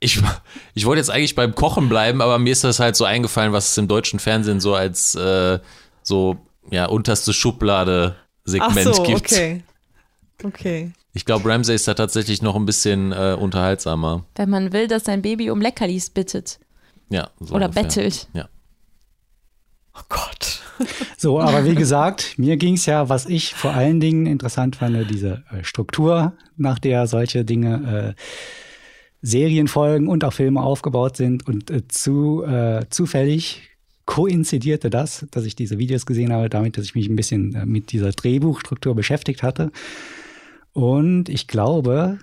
[0.00, 0.22] ich,
[0.74, 3.70] ich wollte jetzt eigentlich beim Kochen bleiben, aber mir ist das halt so eingefallen, was
[3.70, 5.58] es im deutschen Fernsehen so als äh,
[6.02, 6.36] so
[6.70, 9.32] ja unterste Schublade Segment Ach so, gibt.
[9.32, 9.62] Okay.
[10.42, 10.92] Okay.
[11.12, 14.24] Ich glaube, Ramsay ist da tatsächlich noch ein bisschen äh, unterhaltsamer.
[14.36, 16.60] Wenn man will, dass sein Baby um Leckerlis bittet.
[17.10, 17.30] Ja.
[17.40, 17.82] So Oder ungefähr.
[17.82, 18.28] bettelt.
[18.32, 18.48] Ja.
[20.00, 20.62] Oh Gott.
[21.18, 25.10] So, aber wie gesagt, mir ging es ja, was ich vor allen Dingen interessant fand,
[25.10, 28.22] diese äh, Struktur, nach der solche Dinge äh,
[29.22, 31.46] Serienfolgen und auch Filme aufgebaut sind.
[31.46, 33.70] Und äh, zu äh, zufällig
[34.06, 37.66] koinzidierte das, dass ich diese Videos gesehen habe, damit, dass ich mich ein bisschen äh,
[37.66, 39.70] mit dieser Drehbuchstruktur beschäftigt hatte.
[40.72, 42.18] Und ich glaube,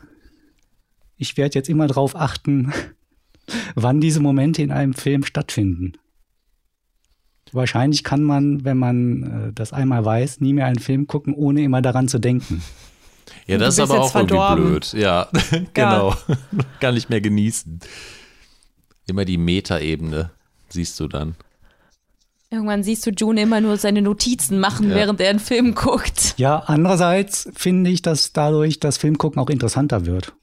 [1.18, 2.74] ich werde jetzt immer darauf achten,
[3.76, 5.94] wann diese Momente in einem Film stattfinden.
[7.54, 11.62] Wahrscheinlich kann man, wenn man äh, das einmal weiß, nie mehr einen Film gucken, ohne
[11.64, 12.62] immer daran zu denken.
[13.46, 14.64] Ja, das ist aber auch verdorben.
[14.64, 14.94] irgendwie blöd.
[15.02, 15.28] Ja,
[15.74, 16.12] genau.
[16.28, 16.36] Ja.
[16.82, 17.80] Kann nicht mehr genießen.
[19.08, 20.32] Immer die Metaebene
[20.70, 21.36] siehst du dann.
[22.50, 24.96] Irgendwann siehst du June immer nur seine Notizen machen, Ja.
[24.96, 26.34] während er einen Film guckt.
[26.38, 30.34] Ja, andererseits finde ich, dass dadurch das Filmgucken auch interessanter wird.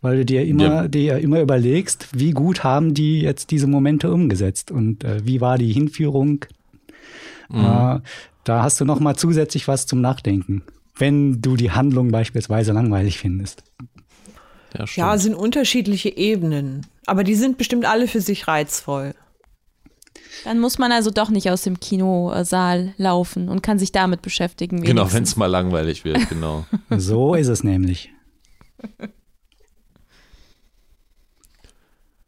[0.00, 0.88] Weil du dir immer, Ja.
[0.88, 5.58] dir immer überlegst, wie gut haben die jetzt diese Momente umgesetzt und äh, wie war
[5.58, 6.44] die Hinführung.
[7.50, 8.00] Äh,
[8.44, 10.62] da hast du noch mal zusätzlich was zum Nachdenken,
[10.96, 13.64] wenn du die Handlung beispielsweise langweilig findest.
[14.76, 14.84] Ja.
[14.94, 16.86] Ja, es sind unterschiedliche Ebenen.
[17.06, 19.14] Aber die sind bestimmt alle für sich reizvoll.
[20.44, 24.82] Dann muss man also doch nicht aus dem Kinosaal laufen und kann sich damit beschäftigen.
[24.82, 25.14] genau, wenigstens.
[25.14, 26.66] wenn es mal langweilig wird, genau.
[26.96, 28.10] So ist es nämlich.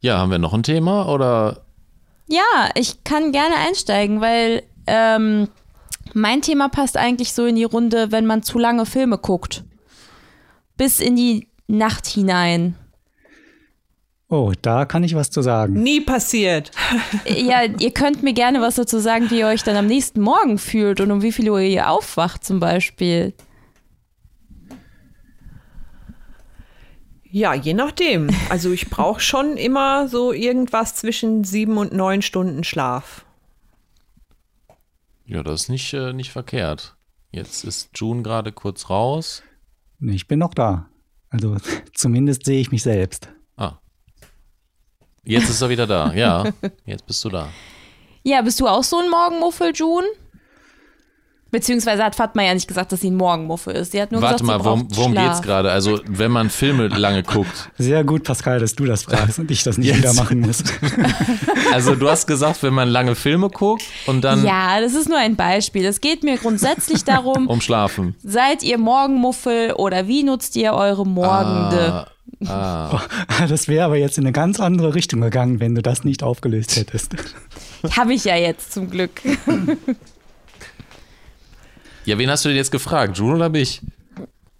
[0.01, 1.61] Ja, haben wir noch ein Thema oder?
[2.27, 5.47] Ja, ich kann gerne einsteigen, weil ähm,
[6.13, 9.63] mein Thema passt eigentlich so in die Runde, wenn man zu lange Filme guckt.
[10.75, 12.75] Bis in die Nacht hinein.
[14.27, 15.73] Oh, da kann ich was zu sagen.
[15.73, 16.71] Nie passiert.
[17.25, 20.57] Ja, ihr könnt mir gerne was dazu sagen, wie ihr euch dann am nächsten Morgen
[20.57, 23.33] fühlt und um wie viel Uhr ihr aufwacht zum Beispiel.
[27.31, 28.29] Ja, je nachdem.
[28.49, 33.25] Also ich brauche schon immer so irgendwas zwischen sieben und neun Stunden Schlaf.
[35.25, 36.97] Ja, das ist nicht, äh, nicht verkehrt.
[37.31, 39.43] Jetzt ist June gerade kurz raus.
[40.01, 40.89] Ich bin noch da.
[41.29, 41.55] Also
[41.93, 43.29] zumindest sehe ich mich selbst.
[43.55, 43.79] Ah.
[45.23, 46.13] Jetzt ist er wieder da.
[46.13, 46.51] Ja,
[46.85, 47.47] jetzt bist du da.
[48.23, 50.05] Ja, bist du auch so ein Morgenmuffel, June?
[51.51, 53.91] Beziehungsweise hat Fatma ja nicht gesagt, dass sie ein Morgenmuffel ist.
[53.91, 55.69] Sie hat nur Warte gesagt, mal, sie worum, worum geht's gerade?
[55.69, 57.69] Also, wenn man Filme lange guckt.
[57.77, 59.97] Sehr gut, Pascal, dass du das fragst und ich das nicht Jetzt.
[59.99, 60.63] wieder machen muss.
[61.73, 65.17] Also, du hast gesagt, wenn man lange Filme guckt und dann Ja, das ist nur
[65.17, 65.85] ein Beispiel.
[65.85, 68.15] Es geht mir grundsätzlich darum, umschlafen.
[68.23, 72.07] seid ihr Morgenmuffel oder wie nutzt ihr eure Morgende?
[72.45, 73.01] Ah, ah.
[73.47, 76.75] Das wäre aber jetzt in eine ganz andere Richtung gegangen, wenn du das nicht aufgelöst
[76.75, 77.15] hättest.
[77.95, 79.11] Habe ich ja jetzt zum Glück.
[82.05, 83.17] Ja, wen hast du denn jetzt gefragt?
[83.17, 83.81] June oder mich?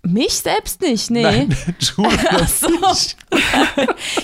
[0.04, 1.48] Mich selbst nicht, nee.
[1.80, 2.68] June oder Ach so.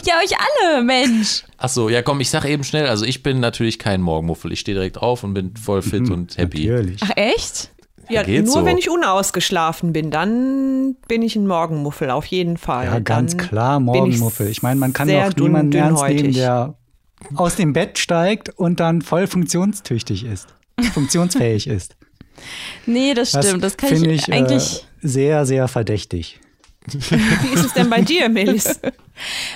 [0.05, 1.43] ja, euch alle, Mensch.
[1.57, 4.51] Ach so, ja komm, ich sag eben schnell, also ich bin natürlich kein Morgenmuffel.
[4.51, 6.67] Ich stehe direkt auf und bin voll fit und happy.
[6.67, 7.01] Natürlich.
[7.03, 7.71] Ach, echt?
[8.09, 8.65] Ja, Geht nur so.
[8.65, 12.85] wenn ich unausgeschlafen bin, dann bin ich ein Morgenmuffel, auf jeden Fall.
[12.85, 14.47] Ja, ganz dann klar, Morgenmuffel.
[14.47, 16.75] Ich meine, man kann doch dünn- niemanden ernst nehmen, der
[17.35, 20.47] aus dem Bett steigt und dann voll funktionstüchtig ist,
[20.93, 21.96] funktionsfähig ist.
[22.85, 23.63] Nee, das stimmt.
[23.63, 24.85] Das, kann finde ich, ich eigentlich.
[25.03, 26.39] Äh, sehr, sehr verdächtig.
[26.87, 28.79] Wie ist es denn bei dir, Melis?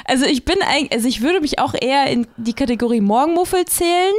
[0.06, 4.16] Also ich bin eigentlich, also ich würde mich auch eher in die Kategorie Morgenmuffel zählen.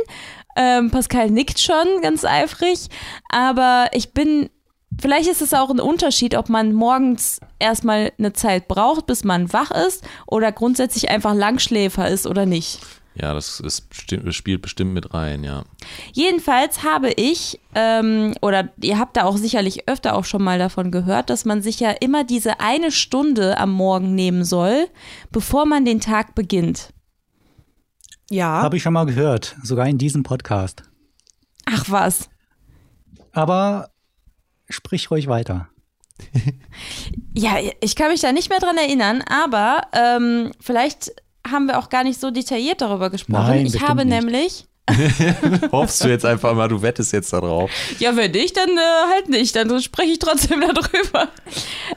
[0.55, 2.87] Ähm, Pascal nickt schon ganz eifrig,
[3.29, 4.51] aber ich bin,
[5.01, 9.53] vielleicht ist es auch ein Unterschied, ob man morgens erstmal eine Zeit braucht, bis man
[9.53, 12.79] wach ist oder grundsätzlich einfach Langschläfer ist oder nicht.
[13.15, 13.89] Ja, das, ist,
[14.31, 15.65] spielt bestimmt mit rein, ja.
[16.13, 20.91] Jedenfalls habe ich, ähm, oder ihr habt da auch sicherlich öfter auch schon mal davon
[20.91, 24.89] gehört, dass man sich ja immer diese eine Stunde am Morgen nehmen soll,
[25.31, 26.93] bevor man den Tag beginnt.
[28.31, 30.83] Ja, Habe ich schon mal gehört, sogar in diesem Podcast.
[31.67, 32.31] Ach was.
[33.33, 33.91] Aber
[34.71, 35.69] sprich ruhig weiter.
[37.35, 41.11] Ja, ich kann mich da nicht mehr dran erinnern, aber ähm, vielleicht
[41.53, 43.47] haben wir auch gar nicht so detailliert darüber gesprochen.
[43.47, 44.23] Nein, ich habe nicht.
[44.23, 44.67] nämlich,
[45.73, 47.71] Hoffst du jetzt einfach mal, du wettest jetzt darauf.
[48.01, 51.29] ja, wenn nicht, dann äh, halt nicht, dann spreche ich trotzdem darüber.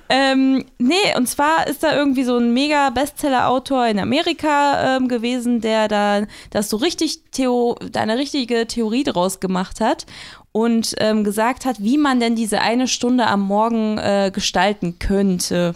[0.08, 5.62] Ähm, nee, und zwar ist da irgendwie so ein mega Bestseller-Autor in Amerika ähm, gewesen,
[5.62, 10.06] der da das so richtig Theo, eine richtige Theorie draus gemacht hat
[10.52, 15.74] und ähm, gesagt hat, wie man denn diese eine Stunde am Morgen äh, gestalten könnte.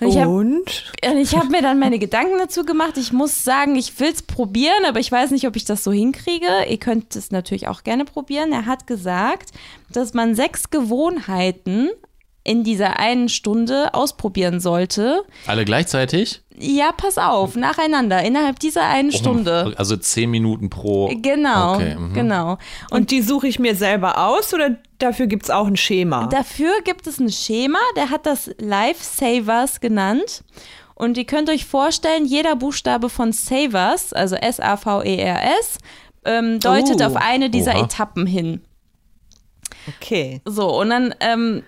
[0.00, 0.16] Und
[1.02, 1.32] ich?
[1.32, 2.96] Und habe mir dann meine Gedanken dazu gemacht.
[2.96, 5.92] Ich muss sagen, ich will es probieren, aber ich weiß nicht, ob ich das so
[5.92, 6.46] hinkriege.
[6.68, 8.52] Ihr könnt es natürlich auch gerne probieren.
[8.52, 9.50] Er hat gesagt,
[9.92, 11.90] dass man sechs Gewohnheiten
[12.42, 15.22] in dieser einen Stunde ausprobieren sollte.
[15.46, 16.40] Alle gleichzeitig?
[16.58, 19.72] Ja, pass auf, nacheinander, innerhalb dieser einen Stunde.
[19.76, 21.08] Also zehn Minuten pro.
[21.22, 22.12] Genau, Okay, mhm.
[22.14, 22.58] genau.
[22.90, 26.26] Und die suche ich mir selber aus oder dafür gibt es auch ein Schema?
[26.28, 30.42] Dafür gibt es ein Schema, der hat das Lifesavers genannt.
[30.94, 35.78] Und ihr könnt euch vorstellen, jeder Buchstabe von Savers, also S-A-V-E-R-S,
[36.26, 37.04] ähm, deutet Oh.
[37.04, 37.84] auf eine dieser Oha.
[37.84, 38.60] Etappen hin.
[39.96, 40.42] Okay.
[40.44, 41.62] So, und dann ähm,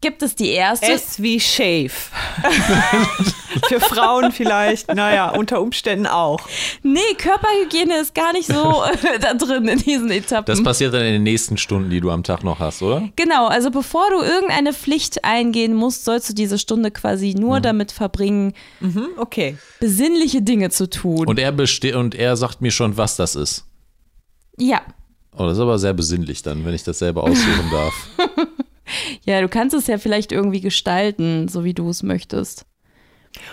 [0.00, 0.86] gibt es die erste.
[0.86, 1.90] S wie Shave.
[3.68, 6.40] Für Frauen vielleicht, naja, unter Umständen auch.
[6.82, 8.82] nee, Körperhygiene ist gar nicht so
[9.14, 10.46] äh, da drin in diesen Etappen.
[10.46, 13.08] Das passiert dann in den nächsten Stunden, die du am Tag noch hast, oder?
[13.16, 17.92] Genau, also bevor du irgendeine Pflicht eingehen musst, sollst du diese Stunde quasi nur damit
[17.92, 19.56] verbringen, Mhm, okay.
[19.80, 21.26] besinnliche Dinge zu tun.
[21.26, 21.54] Und er
[21.96, 23.64] und er sagt mir schon, was das ist.
[24.58, 24.82] ja,
[25.38, 27.92] Oh, das ist aber sehr besinnlich dann, wenn ich das selber aussuchen darf.
[29.26, 32.64] Ja, du kannst es ja vielleicht irgendwie gestalten, so wie du es möchtest.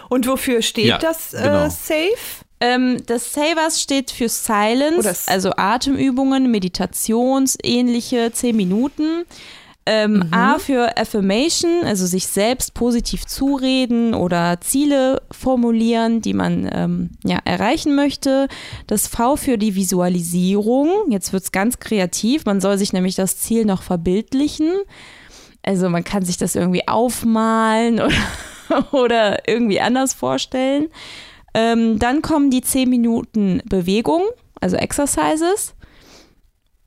[0.09, 1.65] Und wofür steht Ja, das genau.
[1.65, 2.43] äh, Safe?
[2.59, 9.25] Ähm, das Savers steht für Silence, also Atemübungen, Meditationsähnliche 10 Minuten.
[9.85, 17.09] Ähm, A für Affirmation, also sich selbst positiv zureden oder Ziele formulieren, die man ähm,
[17.25, 18.47] ja, erreichen möchte.
[18.87, 20.87] Das V für die Visualisierung.
[21.09, 22.45] Jetzt wird es ganz kreativ.
[22.45, 24.71] Man soll sich nämlich das Ziel noch verbildlichen.
[25.63, 30.87] Also man kann sich das irgendwie aufmalen oder, oder irgendwie anders vorstellen.
[31.53, 34.23] Ähm, dann kommen die 10 Minuten Bewegung,
[34.59, 35.75] also Exercises,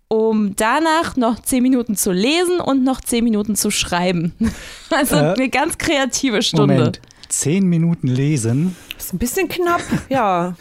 [0.08, 4.32] um danach noch 10 Minuten zu lesen und noch 10 Minuten zu schreiben.
[4.90, 6.74] Also Äh, eine ganz kreative Stunde.
[6.74, 8.76] Moment, zehn Minuten lesen.
[8.96, 10.54] Ist ein bisschen knapp, ja.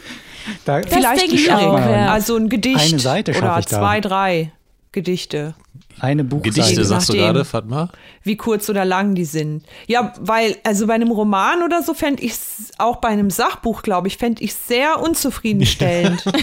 [0.65, 1.63] Da, Vielleicht denke ich schwierig.
[1.63, 2.11] auch, ja.
[2.11, 3.77] Also ein Gedicht Eine Seite oder ich da.
[3.79, 4.51] zwei, drei
[4.95, 5.53] Gedichte.
[5.99, 6.55] eine Buchseite.
[6.61, 7.25] Gedichte, sagst du nachdem.
[7.33, 7.89] gerade, Fatma?
[8.23, 9.63] wie kurz oder lang die sind.
[9.85, 13.83] Ja, weil, also bei einem Roman oder so fände ich es, auch bei einem Sachbuch,
[13.83, 16.23] glaube ich, fände ich es sehr unzufriedenstellend.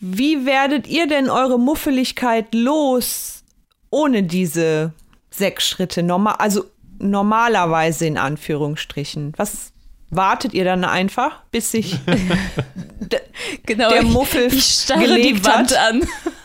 [0.00, 3.44] Wie werdet ihr denn eure Muffeligkeit los
[3.90, 4.92] ohne diese
[5.30, 6.02] sechs Schritte?
[6.02, 6.64] Normal, also
[6.98, 9.32] normalerweise in Anführungsstrichen.
[9.36, 9.72] Was
[10.10, 11.96] wartet ihr dann einfach, bis sich
[13.66, 15.94] Genau, der ich- Muffel ich starre die Wand hat?
[15.94, 16.02] an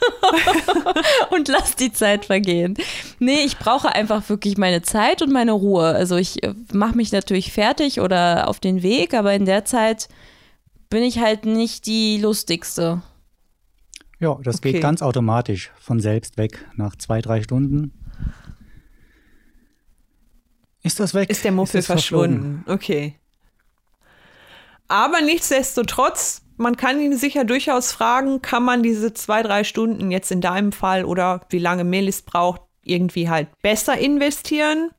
[1.32, 2.76] und lass die Zeit vergehen.
[3.20, 5.88] Nee, ich brauche einfach wirklich meine Zeit und meine Ruhe.
[5.88, 6.40] Also ich
[6.74, 10.08] mache mich natürlich fertig oder auf den Weg, aber in der Zeit
[10.90, 13.02] bin ich halt nicht die lustigste.
[14.20, 14.72] Ja, das Okay.
[14.74, 16.66] geht ganz automatisch von selbst weg.
[16.76, 17.92] Nach zwei, drei Stunden
[20.84, 21.30] ist das weg.
[21.30, 22.64] ist der Muffel verflogen.
[22.64, 22.64] verschwunden.
[22.72, 23.16] Okay.
[24.88, 30.32] Aber nichtsdestotrotz, man kann ihn sicher durchaus fragen, kann man diese zwei, drei Stunden jetzt
[30.32, 34.92] in deinem Fall oder wie lange Melis braucht, irgendwie halt besser investieren?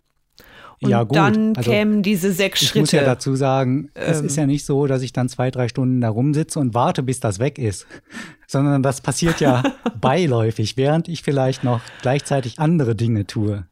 [0.81, 1.17] Und Ja, gut.
[1.17, 2.81] dann Also, kämen diese sechs Ich Schritte.
[2.83, 4.27] muss ja dazu sagen, es Ähm.
[4.27, 7.19] ist ja nicht so, dass ich dann zwei, drei Stunden da rumsitze und warte, bis
[7.19, 7.87] das weg ist,
[8.47, 9.63] sondern das passiert ja
[10.01, 13.67] beiläufig, während ich vielleicht noch gleichzeitig andere Dinge tue.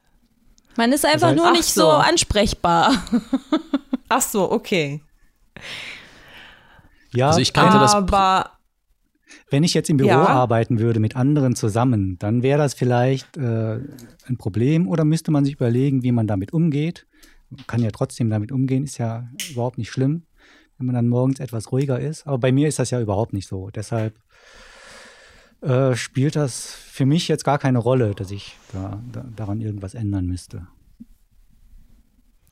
[0.77, 1.89] Man ist einfach heißt- nur nicht so so.
[1.91, 2.93] ansprechbar.
[4.09, 5.01] Ach so, okay.
[7.15, 8.51] Ja, Also ich kannte das- Aber
[9.51, 10.25] wenn ich jetzt im Büro Ja.
[10.27, 13.81] arbeiten würde mit anderen zusammen, dann wäre das vielleicht äh,
[14.27, 17.07] ein Problem oder müsste man sich überlegen, wie man damit umgeht.
[17.51, 20.25] Man kann ja trotzdem damit umgehen, ist ja überhaupt nicht schlimm,
[20.79, 22.27] wenn man dann morgens etwas ruhiger ist.
[22.27, 23.71] Aber bei mir ist das ja überhaupt nicht so.
[23.71, 24.19] Deshalb
[25.63, 29.95] äh, spielt das für mich jetzt gar keine Rolle, dass ich da, da, daran irgendwas
[29.95, 30.67] ändern müsste.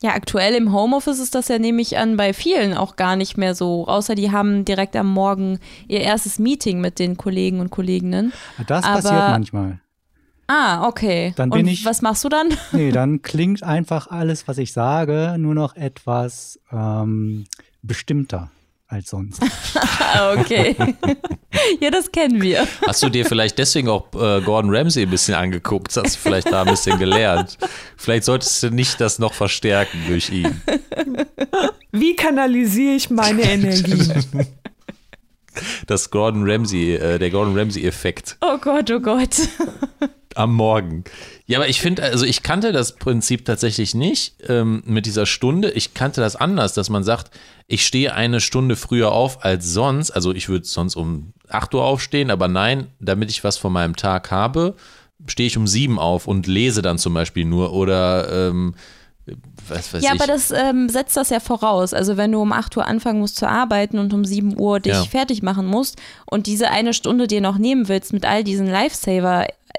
[0.05, 3.38] Ja, aktuell im Homeoffice ist das ja, nehme ich an, bei vielen auch gar nicht
[3.38, 3.86] mehr so.
[3.88, 8.34] Außer die haben direkt am Morgen ihr erstes Meeting mit den Kollegen und Kolleginnen.
[8.66, 9.80] Das Aber- passiert manchmal.
[10.46, 11.32] Ah, okay.
[11.36, 12.48] Dann und bin ich- was machst du dann?
[12.72, 17.46] Nee, dann klingt einfach alles, was ich sage, nur noch etwas ähm,
[17.80, 18.50] bestimmter
[18.95, 19.40] als sonst.
[20.16, 20.76] Ah, okay.
[21.80, 22.68] ja, das kennen wir.
[22.86, 25.97] Hast du dir vielleicht deswegen auch äh, Gordon Ramsay ein bisschen angeguckt?
[25.97, 27.59] Hast du vielleicht da ein bisschen gelernt?
[27.97, 30.61] Vielleicht solltest du nicht das noch verstärken durch ihn.
[31.90, 34.09] wie kanalisiere ich meine Energie?
[35.86, 39.49] Das Gordon Ramsay, äh, der Gordon Ramsay-Effekt Oh Gott, oh Gott.
[40.37, 41.05] Am Morgen.
[41.47, 45.70] Ja, aber ich finde, also ich kannte das Prinzip tatsächlich nicht ähm, mit dieser Stunde.
[45.70, 47.30] Ich kannte das anders, dass man sagt,
[47.66, 50.11] ich stehe eine Stunde früher auf als sonst.
[50.11, 53.97] Also ich würde sonst um 8 Uhr aufstehen, aber nein, damit ich was von meinem
[53.97, 54.74] Tag habe,
[55.26, 58.74] stehe ich um 7 auf und lese dann zum Beispiel nur oder ähm,
[59.68, 60.20] was weiß Ja, ich.
[60.20, 61.95] aber das ähm, setzt das ja voraus.
[61.95, 64.93] Also wenn du um 8 Uhr anfangen musst zu arbeiten und um 7 Uhr dich
[64.93, 65.05] Ja.
[65.05, 68.68] fertig machen musst und diese eine Stunde dir noch nehmen willst mit all diesen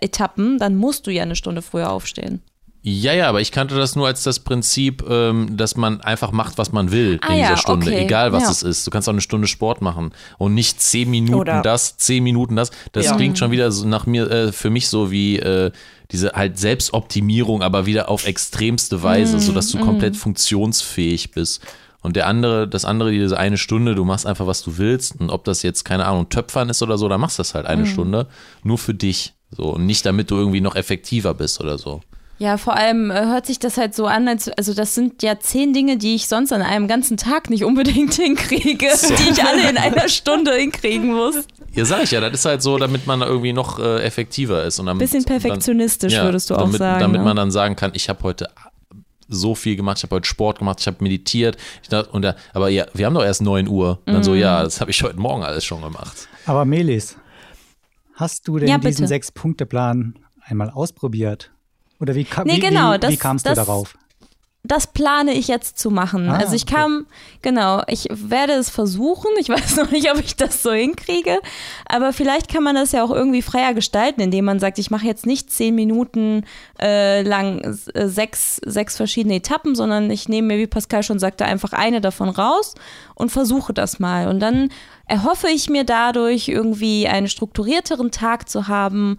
[0.01, 2.41] Lifesaver-Etappen, dann musst du ja eine Stunde früher aufstehen.
[2.87, 6.59] Ja, ja, aber ich kannte das nur als das Prinzip, ähm, dass man einfach macht,
[6.59, 8.51] was man will Ah in ja, dieser Stunde, okay, egal was ja.
[8.51, 8.85] es ist.
[8.85, 12.55] Du kannst auch eine Stunde Sport machen und nicht zehn Minuten Oder- das, zehn Minuten
[12.55, 12.69] das.
[12.91, 13.15] Das Ja.
[13.15, 15.71] klingt schon wieder so nach mir, äh, für mich so wie äh,
[16.11, 21.63] diese halt Selbstoptimierung, aber wieder auf extremste Weise, sodass Mhm, du komplett funktionsfähig bist.
[22.01, 25.19] Und der andere, das andere, diese eine Stunde, du machst einfach, was du willst.
[25.19, 27.65] Und ob das jetzt, keine Ahnung, Töpfern ist oder so, dann machst du das halt
[27.65, 27.71] Mhm.
[27.71, 28.27] eine Stunde.
[28.61, 29.33] Nur für dich.
[29.51, 29.73] So.
[29.73, 32.01] Und nicht damit du irgendwie noch effektiver bist oder so.
[32.37, 35.39] Ja, vor allem äh, hört sich das halt so an, als, also das sind ja
[35.39, 38.87] zehn Dinge, die ich sonst an einem ganzen Tag nicht unbedingt hinkriege,
[39.17, 41.35] die ich alle in einer Stunde hinkriegen muss.
[41.73, 44.79] Ja, sag ich ja, das ist halt so, damit man irgendwie noch äh, effektiver ist.
[44.79, 46.99] Und damit, Bisschen perfektionistisch, dann, ja, würdest du auch damit, sagen.
[46.99, 47.25] Damit ne?
[47.25, 48.49] man dann sagen kann, ich habe heute
[49.27, 51.57] so viel gemacht, ich habe heute Sport gemacht, ich habe meditiert.
[51.83, 53.99] Ich dachte, und da, aber ja, wir haben doch erst 9 Uhr.
[54.05, 54.23] Und dann Mhm.
[54.23, 56.27] so, ja, das habe ich heute Morgen alles schon gemacht.
[56.45, 57.15] Aber Melis,
[58.15, 59.07] hast du denn Ja, diesen.
[59.07, 61.51] Sechs-Punkte-Plan einmal ausprobiert?
[61.99, 63.97] Oder wie, ka Nee, wie, genau, wie, wie das- kamst das- du darauf?
[64.67, 66.29] Das plane ich jetzt zu machen.
[66.29, 66.75] Ah, also ich okay.
[66.75, 67.05] kam,
[67.41, 69.31] genau, ich werde es versuchen.
[69.39, 71.39] Ich weiß noch nicht, ob ich das so hinkriege,
[71.87, 75.05] aber vielleicht kann man das ja auch irgendwie freier gestalten, indem man sagt, ich mache
[75.05, 76.45] jetzt nicht zehn Minuten
[76.81, 77.61] äh, lang
[77.93, 82.01] äh, sechs, sechs verschiedene Etappen, sondern ich nehme mir, wie Pascal schon sagte, einfach eine
[82.01, 82.75] davon raus
[83.13, 84.27] und versuche das mal.
[84.27, 84.69] Und dann
[85.07, 89.17] erhoffe ich mir dadurch irgendwie einen strukturierteren Tag zu haben,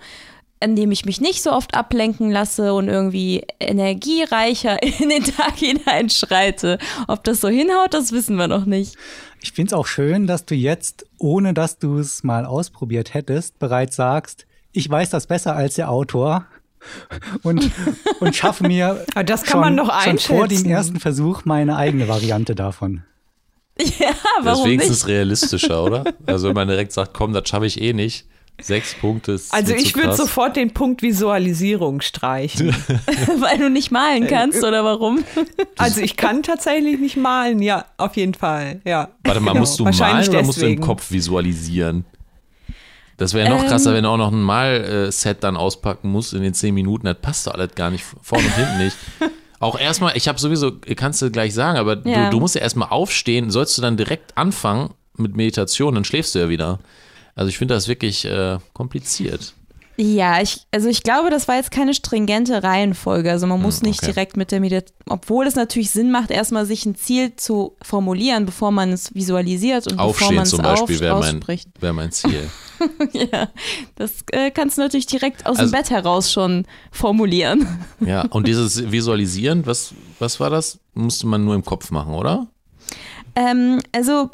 [0.61, 5.57] an dem ich mich nicht so oft ablenken lasse und irgendwie energiereicher in den Tag
[5.57, 6.79] hineinschreite.
[7.09, 8.97] Ob das so hinhaut, das wissen wir noch nicht.
[9.43, 13.59] Ich finde es auch schön, dass du jetzt, ohne dass du es mal ausprobiert hättest,
[13.59, 16.47] bereits sagst, ich weiß das besser als der Autor
[17.43, 17.71] und,
[18.21, 21.77] und schaffe mir Aber das kann schon, man doch schon vor dem ersten Versuch meine
[21.77, 23.03] eigene Variante davon.
[23.79, 25.09] Ja, Das warum ist wenigstens nicht?
[25.09, 26.05] realistischer, oder?
[26.25, 28.27] Also wenn man direkt sagt, komm, das schaffe ich eh nicht.
[28.61, 32.69] Sechs Punkte ist Also ich würde sofort den Punkt Visualisierung streichen.
[33.39, 35.25] Weil du nicht malen kannst oder warum?
[35.79, 39.11] Also ich kann tatsächlich nicht malen, ja, auf jeden Fall, ja.
[39.25, 40.81] Warte mal, Genau, musst du wahrscheinlich malen oder musst du im.
[40.81, 42.07] Kopf visualisieren?
[43.19, 46.55] Das wäre noch krasser, wenn du auch noch ein Malset dann auspacken musst in den
[46.55, 47.07] zehn Minuten.
[47.07, 48.97] Das passt doch alles gar nicht, vorne und hinten nicht.
[49.59, 52.27] Auch erstmal, ich habe sowieso, kannst du gleich sagen, aber Ja.
[52.27, 53.51] du, du musst ja erstmal aufstehen.
[53.51, 56.79] Sollst du dann direkt anfangen mit Meditation, dann schläfst du ja wieder.
[57.37, 59.55] Also ich finde das wirklich äh, kompliziert.
[59.99, 63.31] Ja, ich, also ich glaube, das war jetzt keine stringente Reihenfolge.
[63.31, 64.13] Also man muss Hm, nicht okay.
[64.13, 68.45] direkt mit der Meditation, obwohl es natürlich Sinn macht, erstmal sich ein Ziel zu formulieren,
[68.45, 71.41] bevor man es visualisiert und bevor Aufstehen man es zum Beispiel wäre mein,
[71.81, 72.51] wär mein Ziel.
[73.13, 73.49] Ja,
[73.95, 77.67] das äh, kannst du natürlich direkt aus Also- dem Bett heraus schon formulieren.
[78.01, 80.79] Ja, und dieses Visualisieren, was, was war das?
[80.93, 82.49] Musste man nur im Kopf machen, oder?
[83.35, 84.31] Ähm, also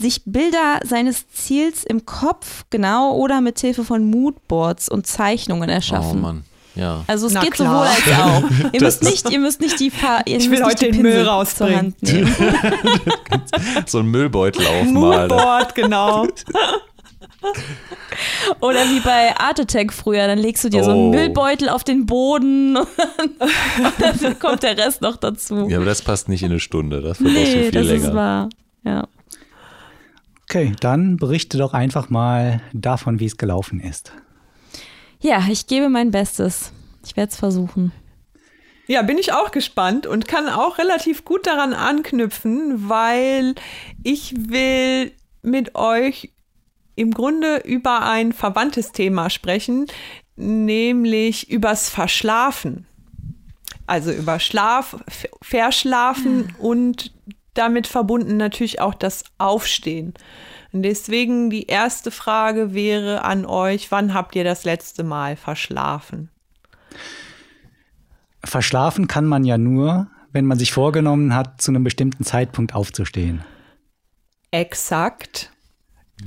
[0.00, 5.72] sich Bilder seines Ziels im Kopf, genau, oder mit Hilfe von Moodboards und Zeichnungen Oh
[5.72, 6.20] erschaffen.
[6.20, 6.44] Mann,
[6.74, 7.04] ja.
[7.06, 7.84] Also es Na geht klar.
[7.84, 8.70] sowohl als auch.
[8.72, 9.92] Ihr müsst nicht, ihr müsst nicht die
[10.26, 11.76] ihr Ich müsst will nicht heute den Müll Pinsel rausbringen.
[11.76, 12.36] Hand nehmen.
[13.86, 15.28] So ein Müllbeutel aufmalen.
[15.28, 16.26] Moodboard, genau.
[18.60, 21.10] Oder wie bei Art Attack früher, dann legst du dir so einen Oh.
[21.10, 22.86] Müllbeutel auf den Boden und
[23.98, 25.66] dann, kommt der Rest noch dazu.
[25.68, 27.00] Ja, aber das passt nicht in eine Stunde.
[27.00, 28.08] Das brauchst du nee, viel das länger.
[28.08, 28.48] ist wahr.
[28.84, 29.06] Ja.
[30.50, 34.12] Okay, dann berichte doch einfach mal davon, wie es gelaufen ist.
[35.20, 36.72] ja, ich gebe mein Bestes.
[37.06, 37.92] Ich werde es versuchen.
[38.88, 43.54] Ja, bin ich auch gespannt und kann auch relativ gut daran anknüpfen, weil
[44.02, 46.32] ich will mit euch
[46.96, 49.86] im Grunde über ein verwandtes Thema sprechen,
[50.34, 52.88] nämlich übers Verschlafen.
[53.86, 54.96] Also über Schlaf,
[55.42, 57.12] Verschlafen und
[57.54, 60.14] damit verbunden natürlich auch das Aufstehen.
[60.72, 66.30] Und deswegen die erste Frage wäre an euch, wann habt ihr das letzte Mal verschlafen?
[68.44, 73.44] Verschlafen kann man ja nur, wenn man sich vorgenommen hat, zu einem bestimmten Zeitpunkt aufzustehen.
[74.50, 75.50] Exakt.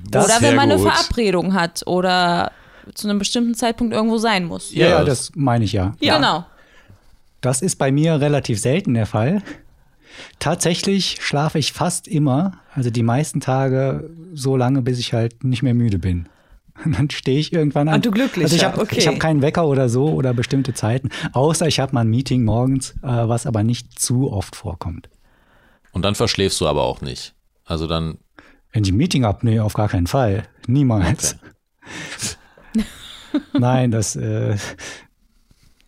[0.09, 0.91] Das, oder wenn man eine gut.
[0.91, 2.51] Verabredung hat oder
[2.93, 4.73] zu einem bestimmten Zeitpunkt irgendwo sein muss.
[4.73, 5.95] ja, Ja, ja, das meine ich ja.
[5.99, 6.15] Ja.
[6.15, 6.45] Genau.
[7.41, 9.41] Das ist bei mir relativ selten der Fall.
[10.39, 15.63] Tatsächlich schlafe ich fast immer, also die meisten Tage so lange, bis ich halt nicht
[15.63, 16.27] mehr müde bin.
[16.83, 17.95] Und dann stehe ich irgendwann an.
[17.95, 18.95] Ah, du Glücklicher, Also ich habe okay.
[18.97, 22.43] ich hab keinen Wecker oder so oder bestimmte Zeiten, außer ich habe mal ein Meeting
[22.43, 25.09] morgens, äh, was aber nicht zu oft vorkommt.
[25.91, 27.35] Und dann verschläfst du aber auch nicht.
[27.65, 28.17] Also dann,
[28.71, 30.43] Wenn ich ein Meeting habe, nee, auf gar keinen Fall.
[30.67, 31.37] Niemals.
[33.53, 34.57] Nein, das, äh,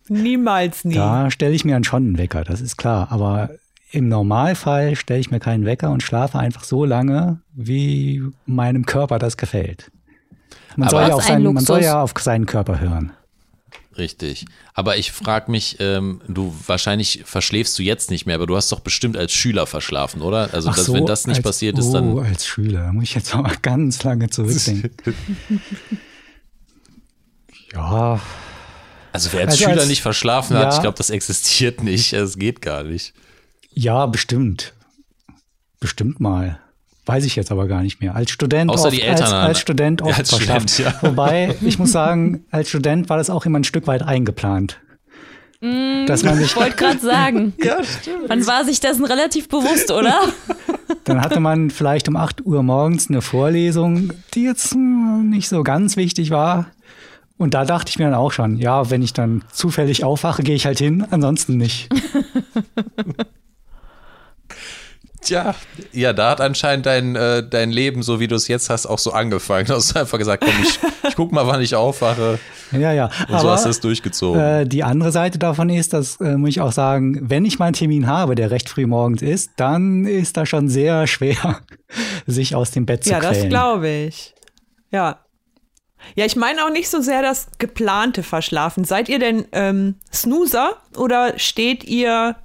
[0.08, 0.94] Niemals nie.
[0.94, 3.08] Da stelle ich mir dann schon einen Wecker, das ist klar.
[3.10, 3.50] Aber
[3.96, 9.18] im Normalfall stelle ich mir keinen Wecker und schlafe einfach so lange, wie meinem Körper
[9.18, 9.90] das gefällt.
[10.76, 13.12] Man, soll ja, seinen, man soll ja auf seinen Körper hören.
[13.96, 14.44] Richtig.
[14.74, 18.70] Aber ich frage mich, ähm, du wahrscheinlich verschläfst du jetzt nicht mehr, aber du hast
[18.70, 20.52] doch bestimmt als Schüler verschlafen, oder?
[20.52, 22.18] Also Ach das, so, wenn das nicht als, passiert ist, Oh, dann.
[22.18, 24.90] als Schüler muss ich jetzt mal ganz lange zurückdenken.
[27.72, 28.20] ja,
[29.12, 30.74] Also wer als Also Schüler als- nicht verschlafen hat, Ja.
[30.76, 32.12] ich glaube, das existiert nicht.
[32.12, 33.14] Es geht gar nicht.
[33.76, 34.72] Ja, bestimmt.
[35.78, 36.58] Bestimmt mal.
[37.04, 38.16] Weiß ich jetzt aber gar nicht mehr.
[38.16, 40.66] Als Student Außer oft, die Eltern als, als Student oft als verschlafen.
[40.66, 41.08] Student, ja.
[41.08, 44.80] Wobei, ich muss sagen, als Student war das auch immer ein Stück weit eingeplant.
[45.60, 47.54] Dass man nicht, Ich wollte gerade sagen.
[47.62, 48.28] ja, stimmt.
[48.28, 50.20] Man war sich dessen relativ bewusst, oder?
[51.04, 55.96] dann hatte man vielleicht um 8 Uhr morgens eine Vorlesung, die jetzt nicht so ganz
[55.96, 56.66] wichtig war.
[57.38, 60.54] Und da dachte ich mir dann auch schon, ja, wenn ich dann zufällig aufwache, gehe
[60.56, 61.88] ich halt hin, ansonsten nicht.
[65.26, 65.54] Tja,
[65.92, 68.98] ja, da hat anscheinend dein, äh, dein Leben, so wie du es jetzt hast, auch
[68.98, 69.66] so angefangen.
[69.66, 72.38] Du hast einfach gesagt, komm, ich, ich guck mal, wann ich aufwache.
[72.72, 73.10] Ja, ja.
[73.28, 74.40] Und so hast du es durchgezogen.
[74.40, 77.66] Äh, die andere Seite davon ist, das äh, muss ich auch sagen, wenn ich mal
[77.66, 81.60] einen Termin habe, der recht früh morgens ist, dann ist das schon sehr schwer,
[82.26, 83.48] sich aus dem Bett zu Ja, das quälen.
[83.48, 84.34] glaube ich.
[84.92, 85.18] Ja.
[86.14, 88.84] Ja, ich meine auch nicht so sehr das geplante Verschlafen.
[88.84, 92.36] Seid ihr denn ähm, Snoozer oder steht ihr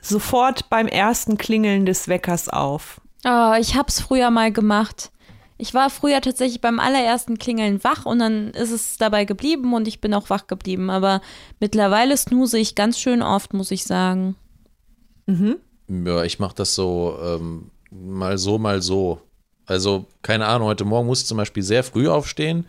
[0.00, 3.00] sofort beim ersten Klingeln des Weckers auf?
[3.24, 5.10] Oh, ich hab's früher mal gemacht.
[5.60, 9.88] Ich war früher tatsächlich beim allerersten Klingeln wach und dann ist es dabei geblieben und
[9.88, 10.88] ich bin auch wach geblieben.
[10.88, 11.20] Aber
[11.58, 14.36] mittlerweile snooze ich ganz schön oft, muss ich sagen.
[15.88, 19.20] Ja, ich mache das so ähm, mal so, mal so.
[19.66, 22.66] Also, keine Ahnung, heute Morgen musste ich zum Beispiel sehr früh aufstehen.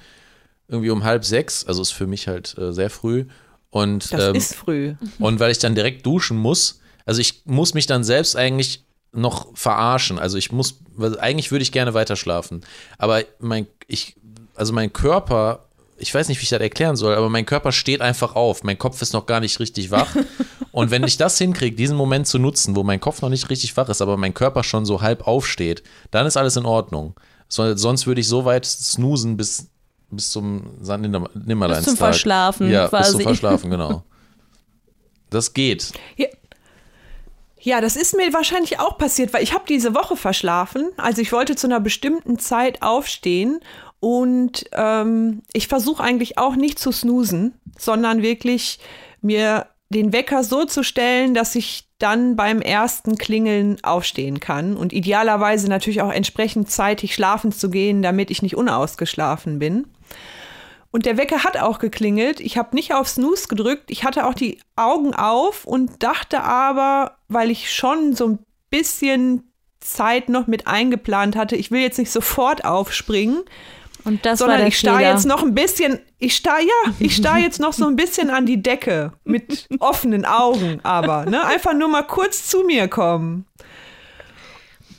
[0.67, 1.65] Irgendwie um halb sechs.
[1.65, 3.25] Also ist für mich halt äh, sehr früh.
[3.69, 4.95] Und, Das ähm, ist früh.
[5.19, 6.78] und weil ich dann direkt duschen muss,
[7.09, 10.19] also ich muss mich dann selbst eigentlich noch verarschen.
[10.19, 10.75] Also ich muss,
[11.19, 12.61] eigentlich würde ich gerne weiter schlafen.
[12.99, 14.15] Aber mein, ich,
[14.53, 15.65] also mein Körper,
[15.97, 18.63] ich weiß nicht, wie ich das erklären soll, aber mein Körper steht einfach auf.
[18.63, 20.15] Mein Kopf ist noch gar nicht richtig wach.
[20.71, 23.75] Und wenn ich das hinkriege, diesen Moment zu nutzen, wo mein Kopf noch nicht richtig
[23.75, 25.81] wach ist, aber mein Körper schon so halb aufsteht,
[26.11, 27.15] dann ist alles in Ordnung.
[27.47, 29.67] So, sonst würde ich so weit snoosen bis,
[30.11, 31.77] bis zum Nimmerleinstag.
[31.77, 33.23] Bis zum Verschlafen Ja, bis zum quasi.
[33.23, 34.03] Verschlafen, genau.
[35.31, 35.91] Das geht.
[36.17, 36.25] Ja.
[37.61, 40.89] Ja, das ist mir wahrscheinlich auch passiert, weil ich habe diese Woche verschlafen.
[40.97, 43.59] Also ich wollte zu einer bestimmten Zeit aufstehen
[43.99, 48.79] und ähm, ich versuche eigentlich auch nicht zu snoosen, sondern wirklich
[49.21, 54.93] mir den Wecker so zu stellen, dass ich dann beim ersten Klingeln aufstehen kann und
[54.93, 59.87] idealerweise natürlich auch entsprechend zeitig schlafen zu gehen, damit ich nicht unausgeschlafen bin.
[60.91, 62.39] Und der Wecker hat auch geklingelt.
[62.39, 63.91] Ich habe nicht auf Snooze gedrückt.
[63.91, 68.39] Ich hatte auch die Augen auf und dachte aber, weil ich schon so ein
[68.71, 73.43] bisschen Zeit noch mit eingeplant hatte, ich will jetzt nicht sofort aufspringen,
[74.03, 77.15] Und das war sondern der ich starr jetzt noch ein bisschen, ich starr, ja, ich
[77.15, 81.73] starr jetzt noch so ein bisschen an die Decke mit offenen Augen, aber, ne, einfach
[81.73, 83.45] nur mal kurz zu mir kommen.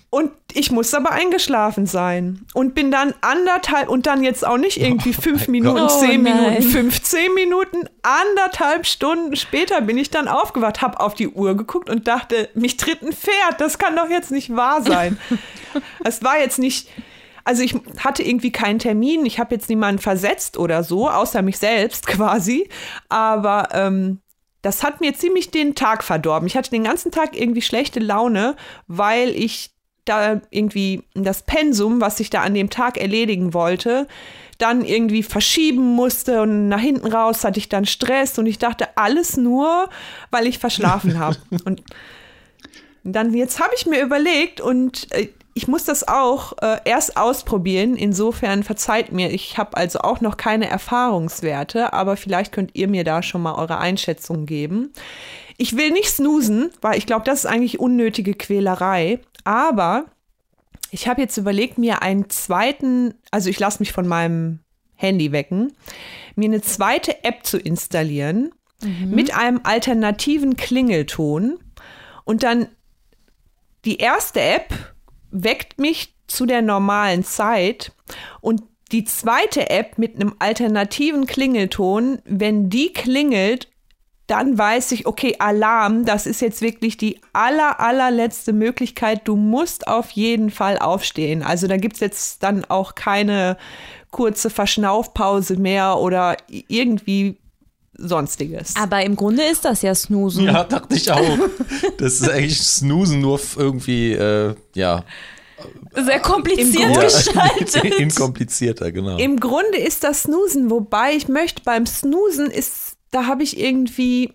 [0.09, 4.78] Und ich muss aber eingeschlafen sein und bin dann anderthalb und dann jetzt auch nicht
[4.78, 6.01] irgendwie fünf Minuten, Gott.
[6.01, 6.62] zehn Oh Minuten, nein.
[6.62, 12.09] 15 Minuten, anderthalb Stunden später bin ich dann aufgewacht, habe auf die Uhr geguckt und
[12.09, 15.18] dachte, mich tritt ein Pferd, das kann doch jetzt nicht wahr sein.
[16.05, 16.88] es war jetzt nicht,
[17.44, 21.59] also ich hatte irgendwie keinen Termin, ich habe jetzt niemanden versetzt oder so, außer mich
[21.59, 22.68] selbst quasi,
[23.09, 24.20] aber ähm,
[24.62, 26.46] das hat mir ziemlich den Tag verdorben.
[26.46, 29.70] Ich hatte den ganzen Tag irgendwie schlechte Laune, weil ich
[30.11, 34.06] da irgendwie das Pensum, was ich da an dem Tag erledigen wollte,
[34.58, 38.88] dann irgendwie verschieben musste und nach hinten raus hatte ich dann Stress und ich dachte
[38.96, 39.88] alles nur,
[40.30, 41.36] weil ich verschlafen habe.
[41.64, 41.82] Und
[43.02, 47.96] dann jetzt habe ich mir überlegt und äh, ich muss das auch äh, erst ausprobieren.
[47.96, 53.04] Insofern verzeiht mir, ich habe also auch noch keine Erfahrungswerte, aber vielleicht könnt ihr mir
[53.04, 54.92] da schon mal eure Einschätzung geben.
[55.61, 59.20] Ich will nicht snoosen, weil ich glaube, das ist eigentlich unnötige Quälerei.
[59.44, 60.06] Aber
[60.90, 64.61] ich habe jetzt überlegt, mir einen zweiten, also ich lasse mich von meinem
[64.94, 65.74] Handy wecken,
[66.34, 68.52] mir eine zweite App zu installieren
[69.04, 71.58] mit einem alternativen Klingelton.
[72.24, 72.68] Und dann
[73.84, 74.94] die erste App
[75.30, 77.92] weckt mich zu der normalen Zeit.
[78.40, 83.68] Und die zweite App mit einem alternativen Klingelton, wenn die klingelt,
[84.30, 89.22] dann weiß ich, okay, Alarm, das ist jetzt wirklich die aller, allerletzte Möglichkeit.
[89.24, 91.42] Du musst auf jeden Fall aufstehen.
[91.42, 93.56] Also da gibt es jetzt dann auch keine
[94.10, 97.36] kurze Verschnaufpause mehr oder irgendwie
[97.94, 98.74] sonstiges.
[98.76, 100.44] Aber im Grunde ist das ja Snoozen.
[100.44, 101.38] Ja, dachte ich auch.
[101.98, 105.04] Das ist eigentlich Snoosen nur irgendwie, äh, ja.
[105.94, 107.84] Sehr kompliziert Im Grunde- gestaltet.
[107.98, 109.18] Inkomplizierter, genau.
[109.18, 114.32] Im Grunde ist das Snoosen, wobei ich möchte, beim Snoosen ist, da habe ich irgendwie,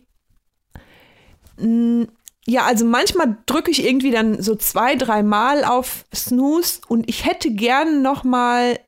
[2.45, 7.51] ja, also manchmal drücke ich irgendwie dann so zwei, dreimal auf Snooze und ich hätte
[7.51, 8.80] gern noch mal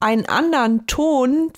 [0.00, 1.52] einen anderen Ton,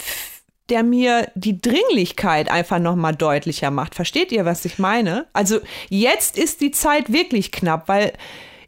[0.71, 3.95] der mir die Dringlichkeit einfach noch mal deutlicher macht.
[3.95, 5.27] Versteht ihr, was ich meine?
[5.33, 8.13] Also jetzt ist die Zeit wirklich knapp, weil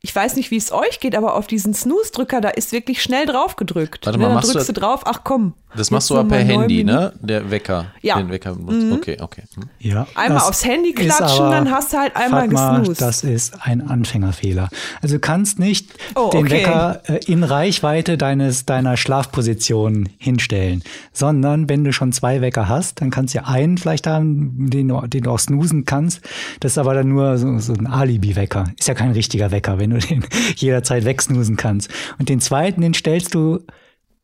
[0.05, 3.25] ich weiß nicht, wie es euch geht, aber auf diesen Snooze-Drücker, da ist wirklich schnell
[3.25, 4.05] drauf gedrückt.
[4.05, 5.55] Warte Ne, mal, dann machst du drückst du drauf, ach komm.
[5.77, 7.13] das machst du aber per Handy, ne?
[7.21, 7.87] Der Wecker.
[8.03, 8.17] Ja.
[8.19, 8.93] Den Wecker benutzt.
[8.99, 9.45] Okay, okay.
[9.55, 9.63] Hm.
[9.79, 13.01] Ja, Einmal aufs Handy klatschen, aber, dann hast du halt einmal Fatma, gesnoost.
[13.01, 14.69] Das ist ein Anfängerfehler.
[15.01, 16.53] Also du kannst nicht Oh, den okay.
[16.57, 20.83] Wecker äh, in Reichweite deines deiner Schlafposition hinstellen,
[21.13, 24.89] sondern wenn du schon zwei Wecker hast, dann kannst du ja einen vielleicht haben, den
[24.89, 26.23] du, den du auch snoosen kannst.
[26.59, 28.65] Das ist aber dann nur so, so ein Alibi-Wecker.
[28.79, 30.25] Ist ja kein richtiger Wecker, wenn du den
[30.57, 31.91] jederzeit wegsnoosen kannst.
[32.19, 33.61] Und den zweiten, den stellst du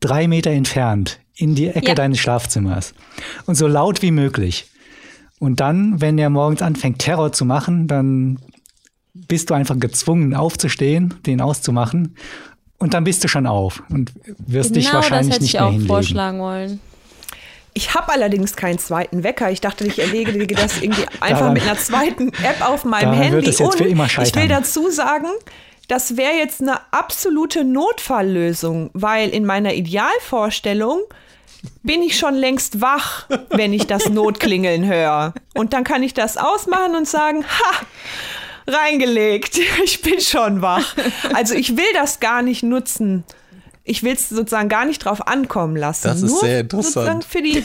[0.00, 1.94] drei Meter entfernt in die Ecke Ja.
[1.94, 2.94] deines Schlafzimmers
[3.46, 4.66] und so laut wie möglich.
[5.38, 8.38] Und dann, wenn der morgens anfängt, Terror zu machen, dann
[9.14, 12.16] bist du einfach gezwungen, aufzustehen, den auszumachen.
[12.78, 15.60] Und dann bist du schon auf und wirst dich Genau, das wahrscheinlich hätte nicht ich
[15.60, 15.88] mehr auch hinlegen.
[15.88, 16.80] vorschlagen wollen.
[17.78, 19.52] Ich habe allerdings keinen zweiten Wecker.
[19.52, 23.54] Ich dachte, ich erledige das irgendwie einfach Daran- mit einer zweiten App auf meinem Handy.
[23.62, 25.28] Und für immer ich will dazu sagen,
[25.86, 31.02] das wäre jetzt eine absolute Notfalllösung, weil in meiner Idealvorstellung
[31.84, 35.32] bin ich schon längst wach, wenn ich das Notklingeln höre.
[35.54, 37.86] Und dann kann ich das ausmachen und sagen, ha,
[38.66, 40.96] reingelegt, ich bin schon wach.
[41.32, 43.22] Also ich will das gar nicht nutzen.
[43.88, 46.08] Ich will es sozusagen gar nicht drauf ankommen lassen.
[46.08, 47.22] Das ist Nur sehr interessant.
[47.22, 47.64] Sozusagen für die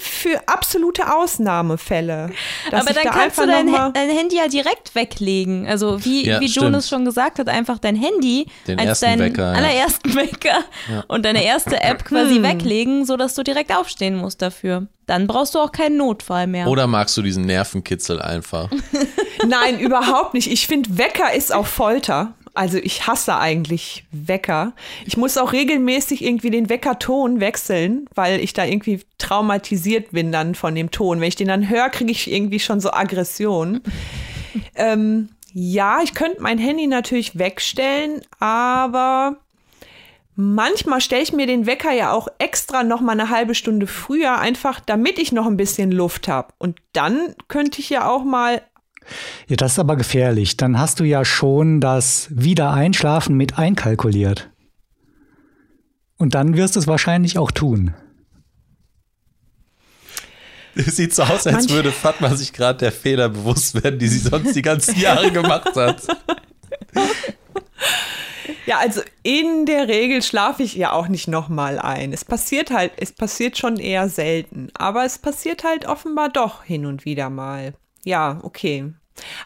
[0.00, 2.30] für absolute Ausnahmefälle.
[2.70, 5.66] dass Aber dann da kannst du dein, dein Handy ja direkt weglegen.
[5.66, 9.52] Also wie, Ja, wie Jonas schon gesagt hat, einfach dein Handy Den als deinen Wecker,
[9.52, 9.58] ja.
[9.58, 10.64] allerersten Wecker
[11.08, 14.86] und deine erste App quasi weglegen, sodass du direkt aufstehen musst dafür.
[15.06, 16.68] Dann brauchst du auch keinen Notfall mehr.
[16.68, 18.70] Oder magst du diesen Nervenkitzel einfach?
[19.46, 20.50] Nein, überhaupt nicht.
[20.50, 22.34] Ich finde, Wecker ist auch Folter.
[22.58, 24.72] Also ich hasse eigentlich Wecker.
[25.06, 30.56] Ich muss auch regelmäßig irgendwie den Weckerton wechseln, weil ich da irgendwie traumatisiert bin dann
[30.56, 31.20] von dem Ton.
[31.20, 33.80] Wenn ich den dann höre, kriege ich irgendwie schon so Aggression.
[34.74, 39.36] ähm, ja, ich könnte mein Handy natürlich wegstellen, aber
[40.34, 44.40] manchmal stelle ich mir den Wecker ja auch extra noch mal eine halbe Stunde früher,
[44.40, 46.52] einfach damit ich noch ein bisschen Luft habe.
[46.58, 48.62] Und dann könnte ich ja auch mal
[49.48, 50.56] Ja, das ist aber gefährlich.
[50.56, 54.50] Dann hast du ja schon das Wiedereinschlafen mit einkalkuliert.
[56.16, 57.94] Und dann wirst du es wahrscheinlich auch tun.
[60.74, 64.08] Es sieht so aus, als Manch- würde Fatma sich gerade der Fehler bewusst werden, die
[64.08, 66.02] sie sonst die ganzen Jahre gemacht hat.
[68.66, 72.12] Ja, also in der Regel schlafe ich ja auch nicht nochmal ein.
[72.12, 74.68] Es passiert halt, es passiert schon eher selten.
[74.74, 77.74] Aber es passiert halt offenbar doch hin und wieder mal.
[78.04, 78.92] Ja, okay.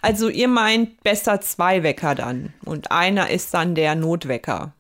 [0.03, 2.53] Also ihr meint besser zwei Wecker dann.
[2.65, 4.73] Und einer ist dann der Notwecker.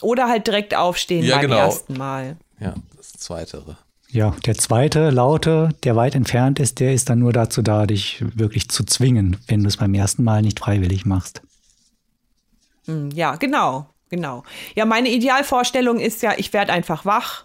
[0.00, 1.56] Oder halt direkt aufstehen Ja, beim genau.
[1.58, 2.36] ersten Mal.
[2.60, 3.76] Ja, das Zweitere.
[4.10, 8.24] Ja, der zweite laute, der weit entfernt ist, der ist dann nur dazu da, dich
[8.36, 11.42] wirklich zu zwingen, wenn du es beim ersten Mal nicht freiwillig machst.
[12.86, 14.44] Hm, Ja, genau, genau.
[14.74, 17.44] Ja, meine Idealvorstellung ist ja, ich werde einfach wach.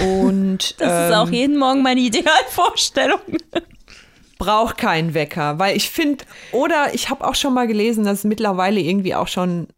[0.00, 3.18] Und das ist auch jeden Morgen meine Idealvorstellung.
[4.44, 8.24] Braucht keinen Wecker, weil ich finde, oder ich habe auch schon mal gelesen, dass es
[8.24, 9.68] mittlerweile irgendwie auch schon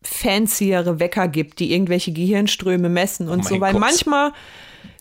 [0.00, 3.80] fanciere Wecker gibt, die irgendwelche Gehirnströme messen und Oh so, weil Gott.
[3.80, 4.32] manchmal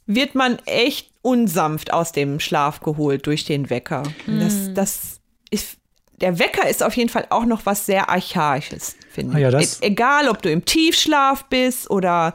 [0.07, 4.01] wird man echt unsanft aus dem Schlaf geholt durch den Wecker.
[4.25, 5.19] Das, das
[5.51, 5.77] ist,
[6.21, 9.81] der Wecker ist auf jeden Fall auch noch was sehr Archaisches, finde Ah ja, ich.
[9.83, 12.33] E egal, ob du im Tiefschlaf bist oder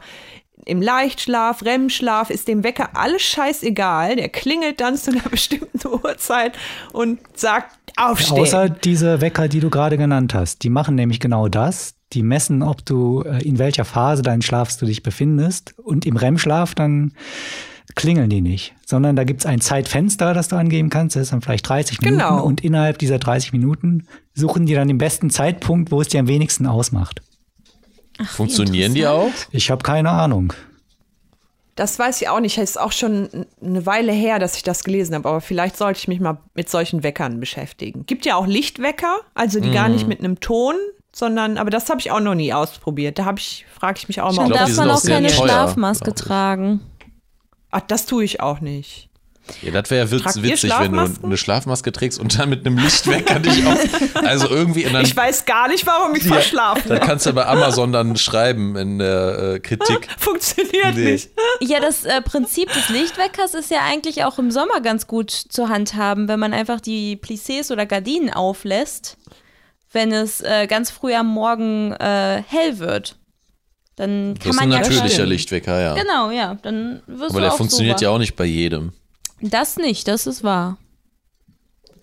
[0.71, 4.15] im Leichtschlaf, REM-Schlaf, ist dem Wecker alles scheißegal.
[4.15, 6.57] Der klingelt dann zu einer bestimmten Uhrzeit
[6.93, 8.39] und sagt, aufstehen.
[8.39, 10.63] Außer diese Wecker, die du gerade genannt hast.
[10.63, 11.95] Die machen nämlich genau das.
[12.13, 15.77] Die messen, ob du, äh, in welcher Phase deines Schlafs du dich befindest.
[15.77, 17.13] Und im REM-Schlaf dann
[17.95, 21.17] klingeln die nicht, sondern da gibt es ein Zeitfenster, das du angeben kannst.
[21.17, 22.19] Das ist dann vielleicht 30 Minuten.
[22.19, 22.43] Genau.
[22.43, 26.27] Und innerhalb dieser 30 Minuten suchen die dann den besten Zeitpunkt, wo es dir am
[26.27, 27.21] wenigsten ausmacht.
[28.25, 29.31] Funktionieren die auch?
[29.51, 30.53] Ich habe keine Ahnung.
[31.75, 32.57] Das weiß ich auch nicht.
[32.57, 35.29] Es ist auch schon eine Weile her, dass ich das gelesen habe.
[35.29, 38.05] Aber vielleicht sollte ich mich mal mit solchen Weckern beschäftigen.
[38.05, 39.95] Gibt ja auch Lichtwecker, also die gar Mhm.
[39.95, 40.75] nicht mit einem Ton,
[41.13, 43.17] sondern, aber das habe ich auch noch nie ausprobiert.
[43.17, 46.13] Da habe ich, frage ich mich auch mal, Dann darf man auch keine teuer, Schlafmaske
[46.13, 46.81] tragen.
[47.71, 49.09] Ach, das tue ich auch nicht.
[49.61, 52.77] Ja, das wäre Tragt ihr witzig, wenn du eine Schlafmaske trägst und dann mit einem
[52.77, 53.79] Lichtwecker dich auf.
[54.23, 57.45] Also irgendwie in dann, Ich weiß gar nicht, warum ich verschlafen dann kannst du bei
[57.45, 60.07] Amazon dann schreiben in der äh, Kritik.
[60.17, 61.11] Funktioniert Nee.
[61.13, 61.29] nicht.
[61.61, 65.69] Ja, das äh, Prinzip des Lichtweckers ist ja eigentlich auch im Sommer ganz gut zu
[65.69, 69.17] handhaben, wenn man einfach die Plissés oder Gardinen auflässt,
[69.91, 73.17] wenn es äh, ganz früh am Morgen äh, hell wird.
[73.97, 75.93] Dann Das kann ist man ein ja natürlicher schon- Lichtwecker, ja.
[75.95, 78.93] Genau, ja, dann wirst Aber du der auch funktioniert so ja auch nicht bei jedem.
[79.41, 80.77] Das nicht, das ist wahr.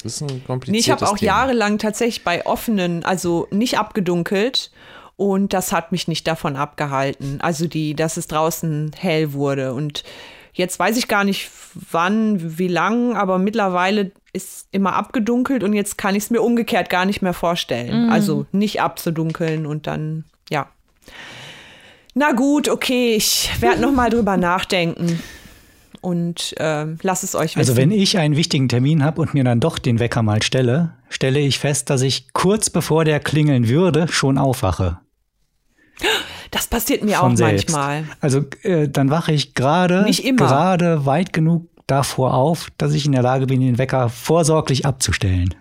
[0.03, 1.27] Das ist ein Nee, kompliziertes ich habe auch Thema.
[1.33, 4.71] jahrelang tatsächlich bei offenen, also nicht abgedunkelt.
[5.17, 7.41] Und das hat mich nicht davon abgehalten.
[7.41, 9.75] Also die, dass es draußen hell wurde.
[9.75, 10.05] Und
[10.53, 11.51] jetzt weiß ich gar nicht,
[11.91, 16.89] wann, wie lang, aber mittlerweile ist immer abgedunkelt und jetzt kann ich es mir umgekehrt
[16.89, 18.11] gar nicht mehr vorstellen.
[18.11, 20.69] Also nicht abzudunkeln und dann, ja.
[22.15, 25.21] Na gut, okay, ich werde noch mal drüber nachdenken
[26.01, 27.59] und ähm, lass es euch wissen.
[27.59, 30.95] Also wenn ich einen wichtigen Termin habe und mir dann doch den Wecker mal stelle,
[31.09, 34.99] stelle ich fest, dass ich kurz bevor der klingeln würde, schon aufwache.
[36.51, 37.71] das passiert mir von auch selbst.
[37.71, 38.05] manchmal.
[38.21, 43.23] Also äh, dann wache ich gerade gerade weit genug davor auf, dass ich in der
[43.23, 45.55] Lage bin, den Wecker vorsorglich abzustellen.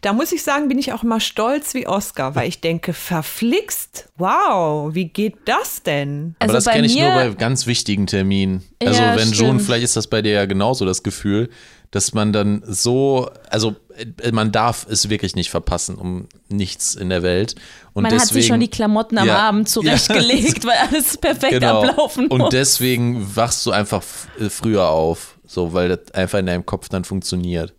[0.00, 4.08] Da muss ich sagen, bin ich auch mal stolz wie Oscar, weil ich denke, verflixt,
[4.16, 6.34] wow, wie geht das denn?
[6.38, 8.62] Aber Also das bei kenne ich nur mir- bei ganz wichtigen Terminen.
[8.82, 11.50] Also Ja, wenn schon, vielleicht ist das bei dir ja genauso das Gefühl,
[11.90, 13.74] dass man dann so, also
[14.22, 17.56] äh, man darf es wirklich nicht verpassen um nichts in der Welt.
[17.94, 19.38] Und Man deswegen, hat sich schon die Klamotten am Ja.
[19.38, 21.82] Abend zurechtgelegt, weil alles perfekt genau.
[21.82, 22.40] ablaufen muss.
[22.40, 24.04] Und deswegen wachst du einfach
[24.38, 27.74] äh, früher auf, so weil das einfach in deinem Kopf dann funktioniert.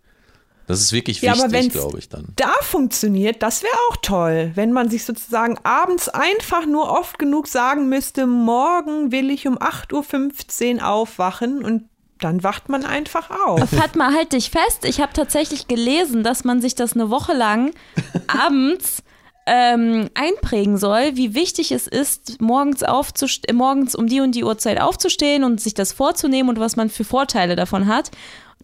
[0.72, 2.28] Das ist wirklich Ja, aber wichtig, glaube ich dann.
[2.38, 7.48] Da funktioniert, das wäre auch toll, wenn man sich sozusagen abends einfach nur oft genug
[7.48, 13.70] sagen müsste, morgen will ich um 8.15 Uhr aufwachen und dann wacht man einfach auf.
[13.70, 14.86] Fatma, halt dich fest.
[14.86, 17.72] Ich habe tatsächlich gelesen, dass man sich das eine Woche lang
[18.28, 19.04] abends
[19.48, 24.80] ähm, einprägen soll, wie wichtig es ist, morgens, äh, morgens um die und die Uhrzeit
[24.80, 28.12] aufzustehen und sich das vorzunehmen und was man für Vorteile davon hat.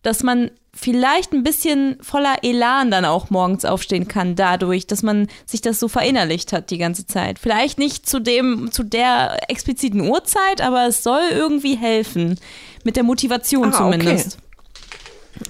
[0.03, 5.27] Dass man vielleicht ein bisschen voller Elan dann auch morgens aufstehen kann, dadurch, dass man
[5.45, 7.39] sich das so verinnerlicht hat die ganze Zeit.
[7.39, 12.39] Vielleicht nicht zu dem, zu der expliziten Uhrzeit, aber es soll irgendwie helfen.
[12.83, 13.99] Mit der Motivation Ah, okay.
[13.99, 14.37] zumindest.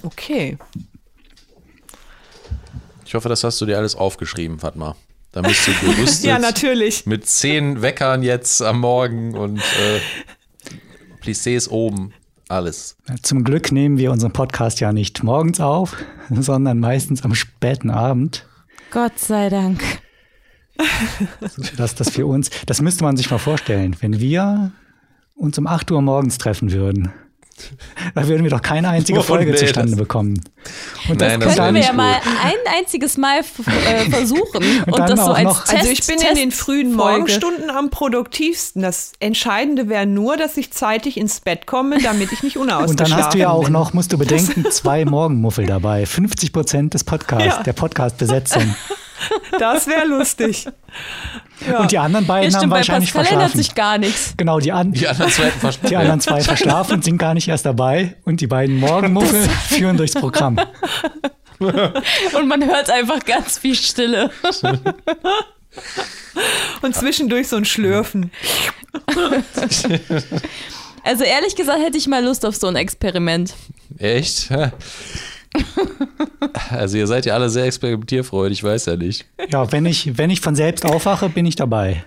[0.04, 0.58] Okay.
[3.06, 4.96] Ich hoffe, das hast du dir alles aufgeschrieben, Fatma.
[5.32, 6.26] Da bist du gerüstet.
[6.26, 7.06] Ja, natürlich.
[7.06, 10.00] Mit zehn Weckern jetzt am Morgen und äh,
[11.24, 12.14] Plissés oben.
[12.50, 12.95] Alles.
[13.24, 15.98] Zum Glück nehmen wir unseren Podcast ja nicht morgens auf,
[16.30, 18.48] sondern meistens am späten Abend.
[18.91, 19.84] Gott sei Dank.
[21.78, 24.72] dass das für uns, das müsste man sich mal vorstellen, wenn wir
[25.36, 27.12] uns um 8 Uhr morgens treffen würden.
[28.16, 30.41] Da würden wir doch keine einzige Oh, Folge zustande das- bekommen.
[31.10, 35.08] Und Nein, das wär Können wir ja mal ein einziges Mal äh, versuchen und, dann
[35.10, 37.18] das so auch als noch- Test Also ich bin in den frühen Testfolge.
[37.18, 38.82] Morgenstunden am produktivsten.
[38.82, 42.99] Das Entscheidende wäre nur, dass ich zeitig ins Bett komme, damit ich nicht unausgeschlafen Und
[42.99, 43.74] dann hast du ja auch bin.
[43.74, 46.05] noch, musst du bedenken, zwei Morgenmuffel dabei.
[46.05, 47.64] 50 Prozent des Podcasts, Ja.
[47.64, 48.76] der Podcast-Besetzung.
[49.59, 50.68] Das wäre lustig.
[51.68, 51.80] Ja.
[51.82, 53.63] Und die anderen Ja, beiden haben stimmt, bei wahrscheinlich Pascal ändert verschlafen.
[53.63, 54.34] sich gar nichts.
[54.38, 57.65] Genau, die, an, Die anderen Vers die anderen zwei verschlafen und sind gar nicht erst
[57.65, 58.15] dabei.
[58.26, 60.59] Und die beiden Morgenmuffel führen durchs Programm.
[61.59, 64.30] Und man hört einfach ganz viel Stille.
[66.82, 68.32] Und zwischendurch so ein Schlürfen.
[71.03, 73.53] Also ehrlich gesagt hätte ich mal Lust auf so ein Experiment.
[73.98, 74.49] Echt?
[76.70, 79.26] Also ihr seid ja alle sehr experimentierfreudig, ich weiß ja nicht.
[79.50, 82.04] Ja, wenn ich, wenn ich von selbst aufwache, bin ich dabei.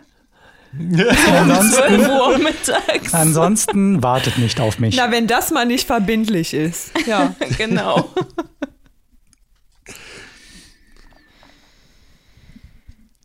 [0.79, 3.15] 12 Uhr mittags.
[3.15, 4.97] Ansonsten wartet nicht auf mich.
[4.97, 6.93] Na, wenn das mal nicht verbindlich ist.
[7.07, 7.35] Ja.
[7.59, 8.11] genau.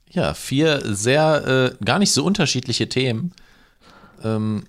[0.10, 3.34] Ja, vier sehr, äh, gar nicht so unterschiedliche Themen,
[4.24, 4.64] ähm,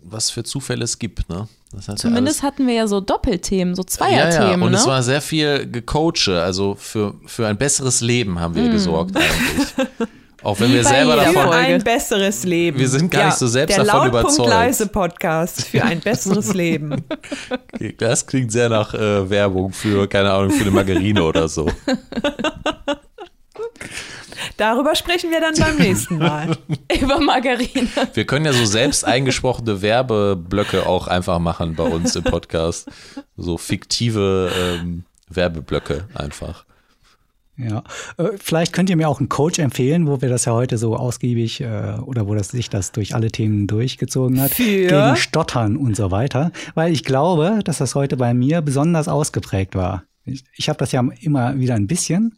[0.00, 1.48] was für Zufälle es gibt, ne?
[1.72, 4.62] Das hat Zumindest ja hatten wir ja so Doppelthemen, so alles, ja, ja, Zweierthemen.
[4.62, 4.76] und ne?
[4.76, 9.88] es war sehr viel gecoache, also für, für ein besseres Leben haben wir gesorgt eigentlich.
[10.42, 11.56] Auch wenn Wie wir selber Für davon, Folge.
[11.56, 12.76] ein besseres Leben.
[12.78, 14.48] Wir sind gar nicht so selbst der davon Lautpunkt überzeugt.
[14.50, 17.04] leise Podcast für ein besseres Leben.
[17.98, 21.70] das klingt sehr nach äh, Werbung für, keine Ahnung, für eine Margarine oder so.
[24.62, 26.56] Darüber sprechen wir dann beim nächsten Mal.
[27.00, 27.88] Über Margarine.
[28.14, 32.88] Wir können ja so selbst eingesprochene Werbeblöcke auch einfach machen bei uns im Podcast.
[33.36, 36.64] So fiktive ähm, Werbeblöcke einfach.
[37.56, 37.82] Ja,
[38.18, 40.94] äh, vielleicht könnt ihr mir auch einen Coach empfehlen, wo wir das ja heute so
[40.94, 44.86] ausgiebig äh, oder wo das sich das durch alle Themen durchgezogen hat, Für?
[44.86, 49.74] gegen Stottern und so weiter, weil ich glaube, dass das heute bei mir besonders ausgeprägt
[49.74, 50.04] war.
[50.24, 52.36] Ich, ich habe das ja immer wieder ein bisschen,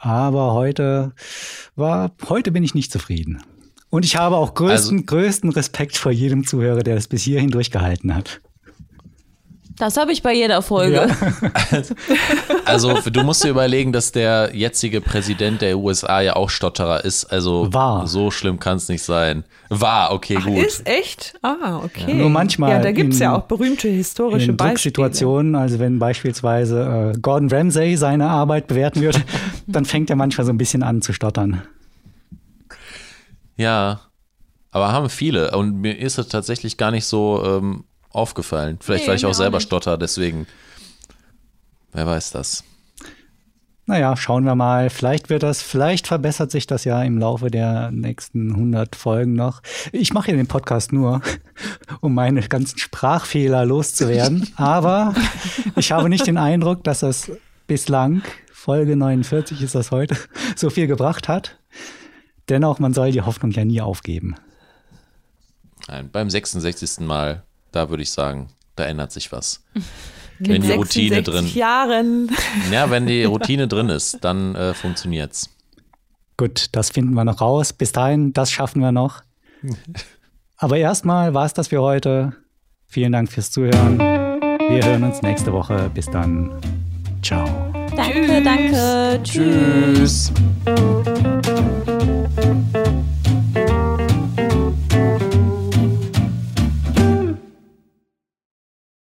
[0.00, 1.12] aber heute
[1.76, 3.42] war heute bin ich nicht zufrieden.
[3.90, 7.50] Und ich habe auch größten Also- größten Respekt vor jedem Zuhörer, der das bis hierhin
[7.50, 8.40] durchgehalten hat.
[9.80, 11.08] Das habe ich bei jeder Folge.
[12.66, 17.24] Also du musst dir überlegen, dass der jetzige Präsident der USA ja auch Stotterer ist.
[17.24, 18.06] Also War.
[18.06, 19.44] so schlimm kann es nicht sein.
[19.70, 20.64] War, okay, Ach, gut.
[20.64, 21.34] ist echt?
[21.42, 22.14] Ah, okay.
[22.14, 24.92] Nur manchmal Ja, da gibt es ja auch berühmte historische in Beispiele.
[24.92, 29.20] Drucksituationen, also wenn beispielsweise äh, Gordon Ramsay seine Arbeit bewerten wird,
[29.66, 31.62] dann fängt er manchmal so ein bisschen an zu stottern.
[33.56, 34.00] Ja,
[34.70, 35.56] aber haben viele.
[35.56, 38.78] Und mir ist es tatsächlich gar nicht so ähm, aufgefallen.
[38.80, 39.66] Vielleicht, Nee, weil ich auch auch selber nicht.
[39.66, 40.46] stotter, deswegen.
[41.92, 42.64] Wer weiß das.
[43.86, 44.88] Naja, schauen wir mal.
[44.88, 49.62] Vielleicht wird das, vielleicht verbessert sich das ja im Laufe der nächsten 100 Folgen noch.
[49.90, 51.20] Ich mache ja den Podcast nur,
[52.00, 54.48] um meine ganzen Sprachfehler loszuwerden.
[54.56, 55.14] Aber
[55.74, 57.32] ich habe nicht den Eindruck, dass das
[57.66, 58.22] bislang,
[58.52, 60.16] Folge 49 ist das heute,
[60.56, 61.58] so viel gebracht hat.
[62.48, 64.36] Dennoch, man soll die Hoffnung ja nie aufgeben.
[65.88, 67.00] Nein, beim 66.
[67.00, 69.62] Mal, da würde ich sagen, da ändert sich was.
[70.38, 71.58] Mit wenn die Routine 66 drin.
[71.58, 72.30] Jahren.
[72.72, 75.50] Ja, wenn die Routine drin ist, dann äh, funktioniert's.
[76.36, 77.72] Gut, das finden wir noch raus.
[77.72, 79.22] Bis dahin, das schaffen wir noch.
[80.56, 82.32] Aber erstmal war es das für heute.
[82.86, 83.98] Vielen Dank fürs Zuhören.
[83.98, 85.90] Wir hören uns nächste Woche.
[85.94, 86.50] Bis dann.
[87.22, 87.46] Ciao.
[87.96, 89.20] Danke, danke.
[89.22, 90.32] Tschüss.
[90.64, 91.40] Tschüss.